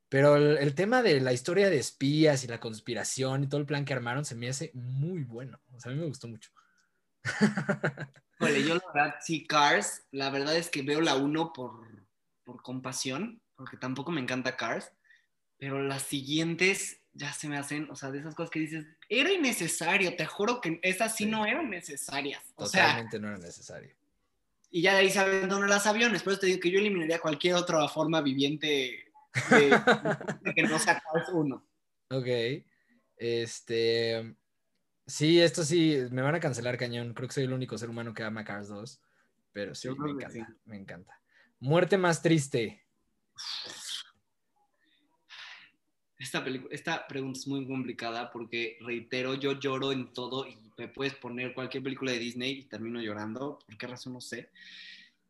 [0.09, 3.65] Pero el, el, tema de la historia de espías y la conspiración y todo el
[3.65, 5.61] plan que armaron se me hace muy bueno.
[5.71, 6.51] O sea, a mí me gustó mucho.
[8.39, 11.87] yo la verdad, sí, Cars, la verdad es que veo la 1 por,
[12.43, 14.91] por compasión, porque tampoco me encanta Cars,
[15.57, 19.31] pero las siguientes ya se me hacen, o sea, de esas cosas que dices, era
[19.31, 22.41] innecesario, te juro que esas sí, no eran necesarias.
[22.55, 23.95] Totalmente no eran necesarias.
[24.69, 27.19] Y ya de ahí se abandonan los aviones, por eso te digo que yo eliminaría
[27.19, 29.05] cualquier otra forma viviente
[29.49, 31.01] de, que no sea
[31.33, 31.67] 1.
[32.09, 32.27] Ok.
[33.17, 34.35] Este,
[35.11, 37.13] Sí, esto sí, me van a cancelar cañón.
[37.13, 39.01] Creo que soy el único ser humano que ama Cars 2.
[39.51, 41.21] Pero sí, me encanta, me encanta.
[41.59, 42.85] Muerte más triste.
[46.21, 51.15] Esta, esta pregunta es muy complicada porque, reitero, yo lloro en todo y me puedes
[51.15, 53.59] poner cualquier película de Disney y termino llorando.
[53.65, 54.13] ¿Por qué razón?
[54.13, 54.49] No sé.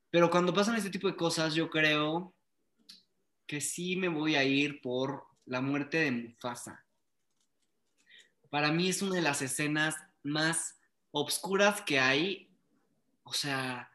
[0.10, 2.34] Pero cuando pasan este tipo de cosas, yo creo
[3.48, 6.86] que sí me voy a ir por la muerte de Mufasa
[8.52, 10.78] para mí es una de las escenas más
[11.12, 12.50] obscuras que hay.
[13.24, 13.90] O sea,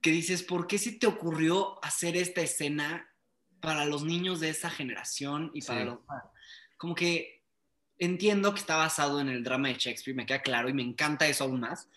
[0.00, 3.12] que dices, ¿por qué se te ocurrió hacer esta escena
[3.64, 5.98] para los niños de esa generación y para los...
[6.76, 7.42] Como que
[7.98, 11.26] entiendo que está basado en el drama de Shakespeare, me queda claro y me encanta
[11.26, 11.88] eso aún más,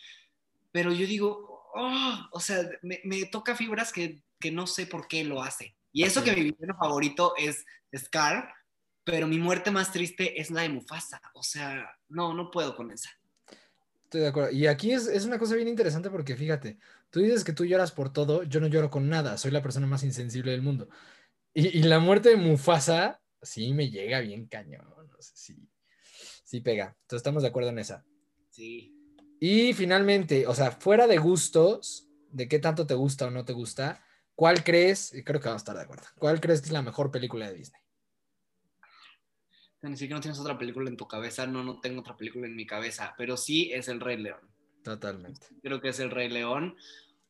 [0.71, 5.23] pero yo digo, oh, o sea, me, toca fibras que, que, no sé por qué
[5.23, 5.75] lo hace.
[5.91, 7.65] Y eso que mi villano favorito es
[7.95, 8.53] Scar,
[9.03, 11.21] pero mi muerte más triste es la de Mufasa.
[11.33, 13.09] O sea, no, no puedo con esa.
[14.03, 14.51] Estoy de acuerdo.
[14.51, 16.77] Y aquí es, una cosa bien interesante porque fíjate,
[17.09, 19.87] tú dices que tú lloras por todo, yo no lloro con nada, soy la persona
[19.87, 20.87] más insensible del mundo.
[21.59, 25.67] Y, la muerte de Mufasa sí me llega bien cañón, no sé si
[26.43, 26.95] sí pega.
[27.01, 28.05] Entonces estamos de acuerdo en esa.
[28.51, 28.93] Sí.
[29.39, 33.53] Y finalmente, o sea, fuera de gustos, de qué tanto te gusta o no te
[33.53, 34.05] gusta,
[34.35, 35.11] ¿cuál crees?
[35.25, 36.05] Creo que vamos a estar de acuerdo.
[36.19, 37.81] ¿Cuál crees que es la mejor película de Disney?
[39.81, 42.55] ni siquiera no tienes otra película en tu cabeza, no, no tengo otra película en
[42.55, 44.41] mi cabeza, pero sí es El Rey León.
[44.83, 45.47] Totalmente.
[45.63, 46.75] Creo que es El Rey León.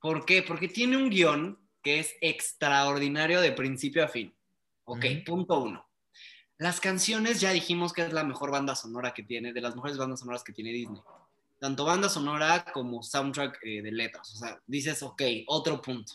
[0.01, 0.43] ¿Por qué?
[0.43, 4.35] Porque tiene un guion que es extraordinario de principio a fin.
[4.83, 5.89] Ok, punto uno.
[6.57, 9.97] Las canciones ya dijimos que es la mejor banda sonora que tiene, de las mejores
[9.97, 10.99] bandas sonoras que tiene Disney.
[11.61, 14.35] Tanto banda sonora como soundtrack eh, de letras.
[14.35, 16.11] O sea, dices, ok, otro punto.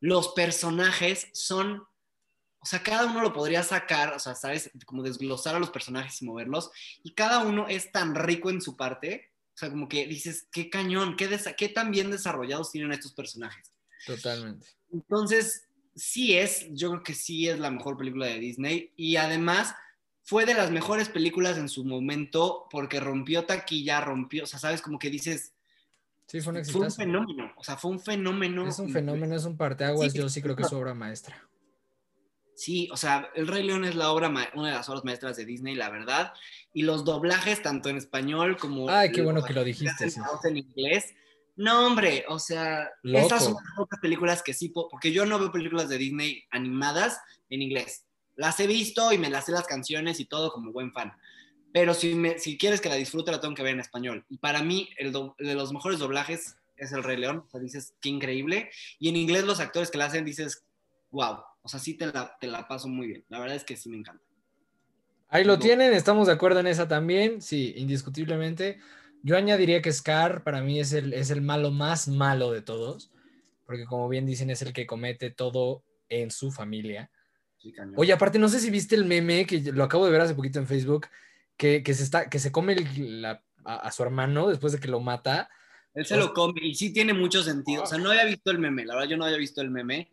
[0.00, 1.86] Los personajes son
[2.58, 4.72] o sea, cada uno lo podría sacar, o sea, ¿sabes?
[4.86, 6.72] Como desglosar a los personajes y moverlos.
[7.04, 9.30] Y cada uno es tan rico en su parte.
[9.54, 13.70] O sea, como que dices, qué cañón, qué, qué tan bien desarrollados tienen estos personajes.
[14.04, 14.66] Totalmente.
[14.96, 19.74] Entonces, sí es, yo creo que sí es la mejor película de Disney y además
[20.22, 24.82] fue de las mejores películas en su momento porque rompió taquilla, rompió, o sea, sabes,
[24.82, 25.52] como que dices...
[26.26, 28.66] Sí, fue un Fue un fenómeno, o sea, fue un fenómeno.
[28.66, 31.40] Es un fenómeno, es un parteaguas, Sí, yo sí creo que es su obra maestra.
[32.56, 35.44] Sí, o sea, El Rey León es la obra, una de las obras maestras de
[35.44, 36.32] Disney, la verdad.
[36.72, 38.88] Y los doblajes, tanto en español como.
[38.88, 40.18] Ay, qué bueno que lo dijiste, sí.
[40.44, 41.14] en inglés.
[41.56, 43.18] No, hombre, o sea, Loco.
[43.22, 47.18] estas son las pocas películas que sí, porque yo no veo películas de Disney animadas
[47.48, 48.04] en inglés.
[48.34, 51.12] Las he visto y me las sé las canciones y todo como buen fan.
[51.72, 54.24] Pero si, me- si quieres que la disfrute, la tengo que ver en español.
[54.28, 57.44] Y para mí, el, do- de los mejores doblajes es El Rey León.
[57.46, 58.70] O sea, dices, qué increíble.
[58.98, 60.64] Y en inglés, los actores que la hacen, dices,
[61.10, 61.38] wow.
[61.62, 63.24] O sea, sí te la, te la paso muy bien.
[63.28, 64.22] La verdad es que sí me encanta.
[65.28, 65.58] Ahí lo No.
[65.58, 68.78] tienen, estamos de acuerdo en esa también, sí, indiscutiblemente.
[69.26, 73.10] Yo añadiría que Scar para mí es el, es el malo más malo de todos,
[73.64, 77.10] porque como bien dicen es el que comete todo en su familia.
[77.58, 77.74] Sí.
[77.96, 80.60] Oye, aparte, no sé si viste el meme que lo acabo de ver hace poquito
[80.60, 81.08] en Facebook,
[81.56, 84.78] que, que se, está, que se come el- la- a, a su hermano después de
[84.78, 85.50] que lo mata.
[85.92, 87.82] Él se lo come y sí tiene mucho sentido.
[87.82, 90.12] O sea, no había visto el meme, la verdad yo no había visto el meme,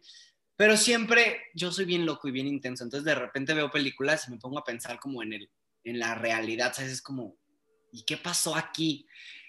[0.55, 4.31] pero siempre yo soy bien loco y bien intenso, entonces de repente veo películas y
[4.31, 5.51] me pongo a pensar como en, el,
[5.83, 6.93] en la realidad, ¿sabes?
[6.93, 7.37] Es como,
[7.93, 9.07] ¿y qué pasó aquí?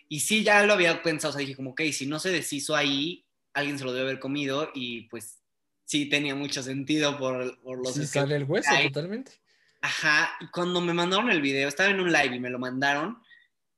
[0.08, 2.76] Y sí, ya lo había pensado, o sea, dije como, ok, si no se deshizo
[2.76, 3.24] ahí,
[3.54, 5.40] alguien se lo debe haber comido y pues
[5.86, 9.32] sí tenía mucho sentido por, por los Sí, sale el hueso totalmente.
[9.80, 13.18] Ajá, y cuando me mandaron el video, estaba en un live y me lo mandaron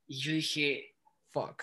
[0.07, 0.95] y yo dije,
[1.31, 1.63] Fuck.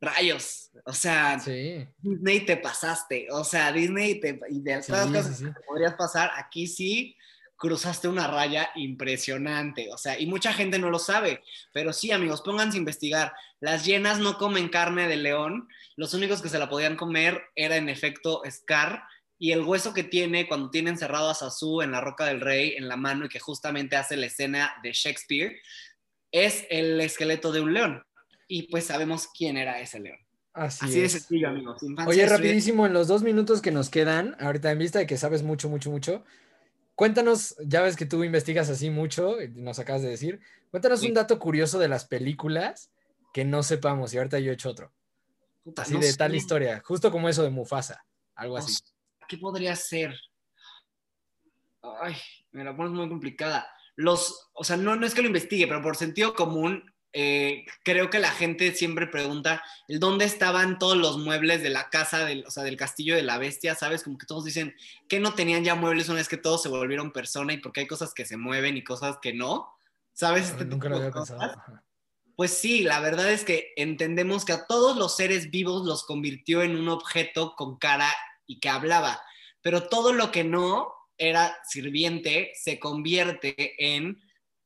[0.00, 1.86] rayos, o sea, Sí.
[1.98, 5.44] Disney te pasaste, o sea, Disney te, y de Sí, todas las sí, cosas sí.
[5.44, 7.16] que podrías pasar, aquí sí
[7.62, 12.42] cruzaste una raya impresionante, o sea, y mucha gente no lo sabe, pero sí, amigos,
[12.42, 13.32] pónganse a investigar.
[13.60, 17.76] Las hienas no comen carne de león, los únicos que se la podían comer era
[17.76, 19.04] en efecto Scar,
[19.38, 22.74] y el hueso que tiene cuando tiene encerrado a Sasu en la Roca del Rey
[22.76, 25.60] en la mano y que justamente hace la escena de Shakespeare,
[26.32, 28.02] es el esqueleto de un león.
[28.48, 30.18] Y pues sabemos quién era ese león.
[30.52, 31.12] Así, Así de es.
[31.12, 31.80] sencillo, amigos.
[31.84, 35.16] Infancia Oye, rapidísimo, en los dos minutos que nos quedan, ahorita en vista de que
[35.16, 36.24] sabes mucho, mucho, mucho,
[36.94, 40.40] cuéntanos, ya ves que tú investigas así mucho, nos acabas de decir,
[40.70, 41.08] cuéntanos Sí.
[41.08, 42.90] un dato curioso de las películas
[43.32, 44.92] que no sepamos, y ahorita yo he hecho otro,
[45.64, 48.74] Puta, así no de tal historia, justo como eso de Mufasa, algo así.
[49.28, 50.14] ¿Qué podría ser?
[51.82, 52.16] Ay,
[52.50, 53.66] me la pones muy complicada.
[53.96, 58.08] Los, o sea, no, no es que lo investigue, pero por sentido común, eh, creo
[58.08, 62.44] que la gente siempre pregunta el dónde estaban todos los muebles de la casa, del,
[62.46, 64.02] o sea, del castillo de la bestia, ¿sabes?
[64.02, 64.74] Como que todos dicen
[65.08, 67.86] que no tenían ya muebles una vez que todos se volvieron persona y porque hay
[67.86, 69.68] cosas que se mueven y cosas que no,
[70.14, 70.50] ¿sabes?
[70.50, 71.38] Este Nunca lo había cosas.
[71.38, 71.82] pensado.
[72.34, 76.62] Pues sí, la verdad es que entendemos que a todos los seres vivos los convirtió
[76.62, 78.08] en un objeto con cara
[78.46, 79.20] y que hablaba,
[79.60, 84.18] pero todo lo que no era sirviente se convierte en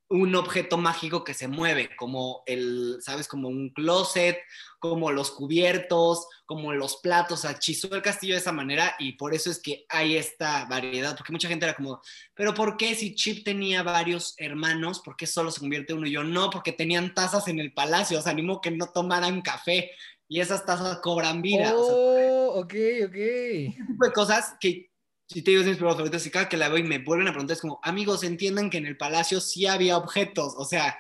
[0.09, 3.26] un objeto mágico que se mueve, como el, ¿sabes?
[3.26, 4.38] Como un closet,
[4.78, 9.50] como los cubiertos, como los platos, hechizó el castillo de esa manera y por eso
[9.50, 12.00] es que hay esta variedad, porque mucha gente era como,
[12.34, 16.07] pero ¿por qué si Chip tenía varios hermanos, por qué solo se convierte uno?
[16.07, 19.42] Y yo, no, porque tenían tazas en el palacio, o sea, animo que no tomaran
[19.42, 19.90] café
[20.28, 21.74] y esas tazas cobran vida.
[21.74, 22.74] O sea, Oh, ok,
[23.07, 23.16] ok.
[23.16, 24.90] ese tipo de cosas que,
[25.28, 27.60] si te digo, mis y cada que la veo y me vuelven a preguntar, es
[27.60, 30.98] como, amigos, entiendan que en el palacio sí había objetos, o sea,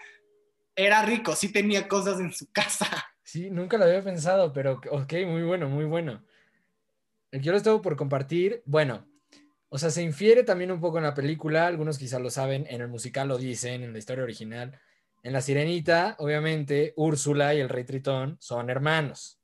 [0.74, 2.86] era rico, sí tenía cosas en su casa.
[3.22, 6.24] Sí, nunca lo había pensado, pero ok, muy bueno, muy bueno.
[7.32, 9.06] Yo les tengo por compartir, bueno,
[9.68, 12.80] o sea, se infiere también un poco en la película, algunos quizá lo saben, en
[12.80, 14.80] el musical lo dicen, en la historia original.
[15.22, 19.40] En La Sirenita, obviamente, Úrsula y el Rey Tritón son hermanos.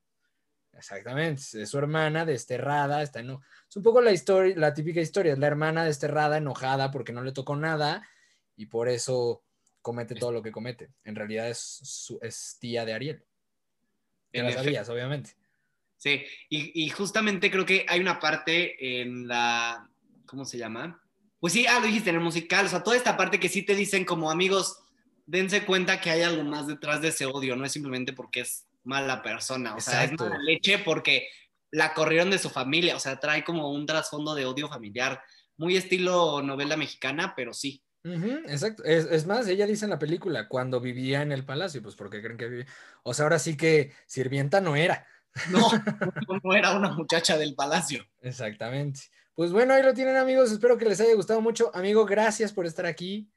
[0.74, 5.32] Exactamente, es su hermana desterrada, está eno- es un poco la historia, la típica historia,
[5.34, 8.08] es la hermana desterrada, enojada porque no le tocó nada
[8.56, 9.42] y por eso
[9.80, 10.90] comete todo lo que comete.
[11.04, 13.24] En realidad es, su- es tía de Ariel.
[14.32, 14.62] La efecto.
[14.64, 15.36] sabías, obviamente.
[15.98, 19.88] Sí, y, y justamente creo que hay una parte en la,
[20.26, 21.00] ¿cómo se llama?
[21.38, 23.62] Pues sí, ah, lo dijiste, en el musical, o sea, toda esta parte que sí
[23.62, 24.82] te dicen como amigos,
[25.26, 28.66] dense cuenta que hay algo más detrás de ese odio, no es simplemente porque es
[28.84, 31.28] mala persona, o sea, es mala leche porque
[31.70, 35.22] la corrieron de su familia, o sea, trae como un trasfondo de odio familiar,
[35.56, 37.82] muy estilo novela mexicana, pero sí.
[38.04, 38.84] Ujú, exacto.
[38.84, 42.20] Es, es más, ella dice en la película, cuando vivía en el palacio, pues porque
[42.20, 42.66] creen que vivía.
[43.04, 45.06] O sea, ahora sí que sirvienta no era.
[45.50, 45.70] No,
[46.44, 48.04] no era una muchacha del palacio.
[48.20, 49.00] Exactamente.
[49.34, 51.70] Pues bueno, ahí lo tienen amigos, espero que les haya gustado mucho.
[51.74, 53.30] Amigo, gracias por estar aquí.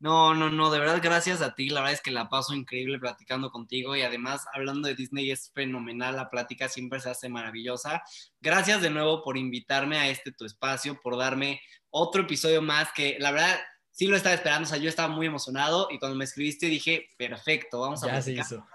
[0.00, 2.98] No, no, no, de verdad gracias a ti, la verdad es que la paso increíble
[2.98, 8.02] platicando contigo y además hablando de Disney es fenomenal, la plática siempre se hace maravillosa.
[8.40, 13.18] Gracias de nuevo por invitarme a este tu espacio, por darme otro episodio más que
[13.20, 16.24] la verdad sí lo estaba esperando, o sea, yo estaba muy emocionado y cuando me
[16.24, 18.66] escribiste dije, perfecto, vamos a Ya se hizo.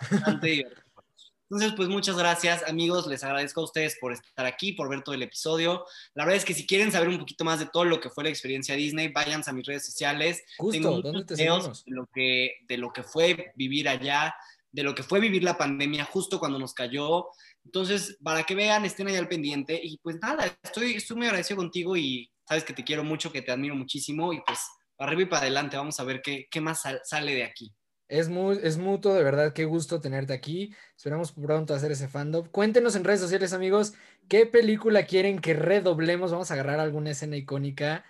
[1.50, 3.06] Entonces, pues muchas gracias, amigos.
[3.06, 5.86] Les agradezco a ustedes por estar aquí, por ver todo el episodio.
[6.16, 8.24] La verdad es que si quieren saber un poquito más de todo lo que fue
[8.24, 10.44] la experiencia Disney, váyanse a mis redes sociales.
[10.58, 11.36] Justo, ¿dónde te?
[11.36, 11.46] De
[11.86, 14.36] lo, que, de lo que fue vivir allá,
[14.72, 17.28] de lo que fue vivir la pandemia justo cuando nos cayó.
[17.64, 19.80] Entonces, para que vean, estén ahí al pendiente.
[19.82, 23.44] Y pues nada, estoy, estoy muy agradecido contigo y sabes que te quiero mucho, que
[23.44, 24.34] te admiro muchísimo.
[24.34, 24.60] Y pues,
[24.98, 27.72] arriba y para adelante, vamos a ver qué, qué más sale de aquí.
[28.08, 30.74] Es, muy, es mutuo, de verdad, qué gusto tenerte aquí.
[30.96, 32.48] Esperamos pronto hacer ese fandom.
[32.48, 33.94] Cuéntenos en redes sociales, amigos,
[34.28, 36.32] qué película quieren que redoblemos.
[36.32, 38.06] Vamos a agarrar alguna escena icónica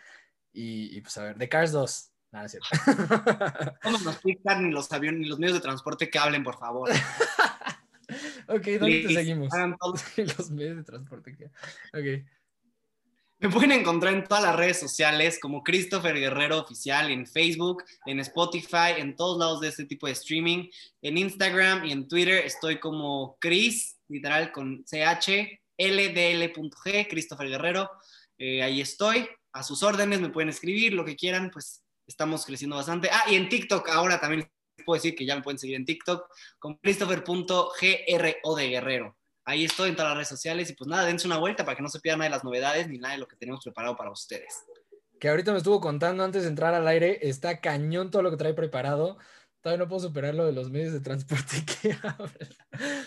[0.51, 2.11] y, pues a ver, de Cars 2.
[2.31, 2.67] Nada, es cierto.
[3.83, 6.89] No nos ni los aviones ni los medios de transporte que hablen, por favor.
[8.47, 9.53] ok, ¿dónde te seguimos?
[10.37, 11.45] los medios de transporte que.
[11.97, 12.25] Ok.
[13.39, 18.21] Me pueden encontrar en todas las redes sociales como Christopher Guerrero Oficial, en Facebook, en
[18.21, 20.69] Spotify, en todos lados de este tipo de streaming.
[21.01, 27.91] En Instagram y en Twitter estoy como Chris, literal con CH, LDL.g, Christopher Guerrero.
[28.37, 29.27] Eh, ahí estoy.
[29.51, 33.09] A sus órdenes me pueden escribir lo que quieran, pues estamos creciendo bastante.
[33.11, 34.49] Ah, y en TikTok ahora también
[34.85, 36.25] puedo decir que ya me pueden seguir en TikTok
[36.57, 41.27] con Christopher.gro de Guerrero ahí estoy en todas las redes sociales y pues nada, dense
[41.27, 43.27] una vuelta para que no se pierdan nada de las novedades ni nada de lo
[43.27, 44.65] que tenemos preparado para ustedes.
[45.19, 48.37] Que ahorita me estuvo contando antes de entrar al aire, está cañón todo lo que
[48.37, 49.17] trae preparado.
[49.61, 51.95] Todavía no puedo superar lo de los medios de transporte que.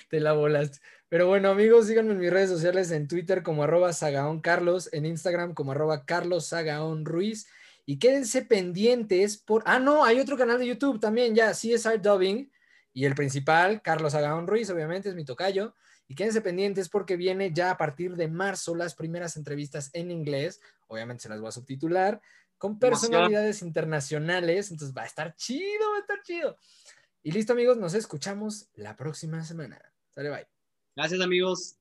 [0.08, 0.78] Te la volaste.
[1.08, 3.90] Pero bueno, amigos, síganme en mis redes sociales en Twitter como arroba
[4.42, 6.52] Carlos, en Instagram como arroba Carlos
[7.04, 7.46] Ruiz.
[7.86, 9.62] Y quédense pendientes por...
[9.66, 12.50] Ah, no, hay otro canal de YouTube también ya, CSR Dubbing.
[12.92, 15.74] Y el principal, Carlos Sagaón Ruiz, obviamente, es mi tocayo.
[16.08, 20.60] Y quédense pendientes porque viene ya a partir de marzo las primeras entrevistas en inglés.
[20.86, 22.20] Obviamente se las voy a subtitular
[22.56, 24.70] con personalidades internacionales.
[24.70, 26.56] Entonces va a estar chido, va a estar chido.
[27.22, 29.80] Y listo, amigos, nos escuchamos la próxima semana.
[30.08, 30.48] Sale, bye.
[30.96, 31.76] Gracias, amigos.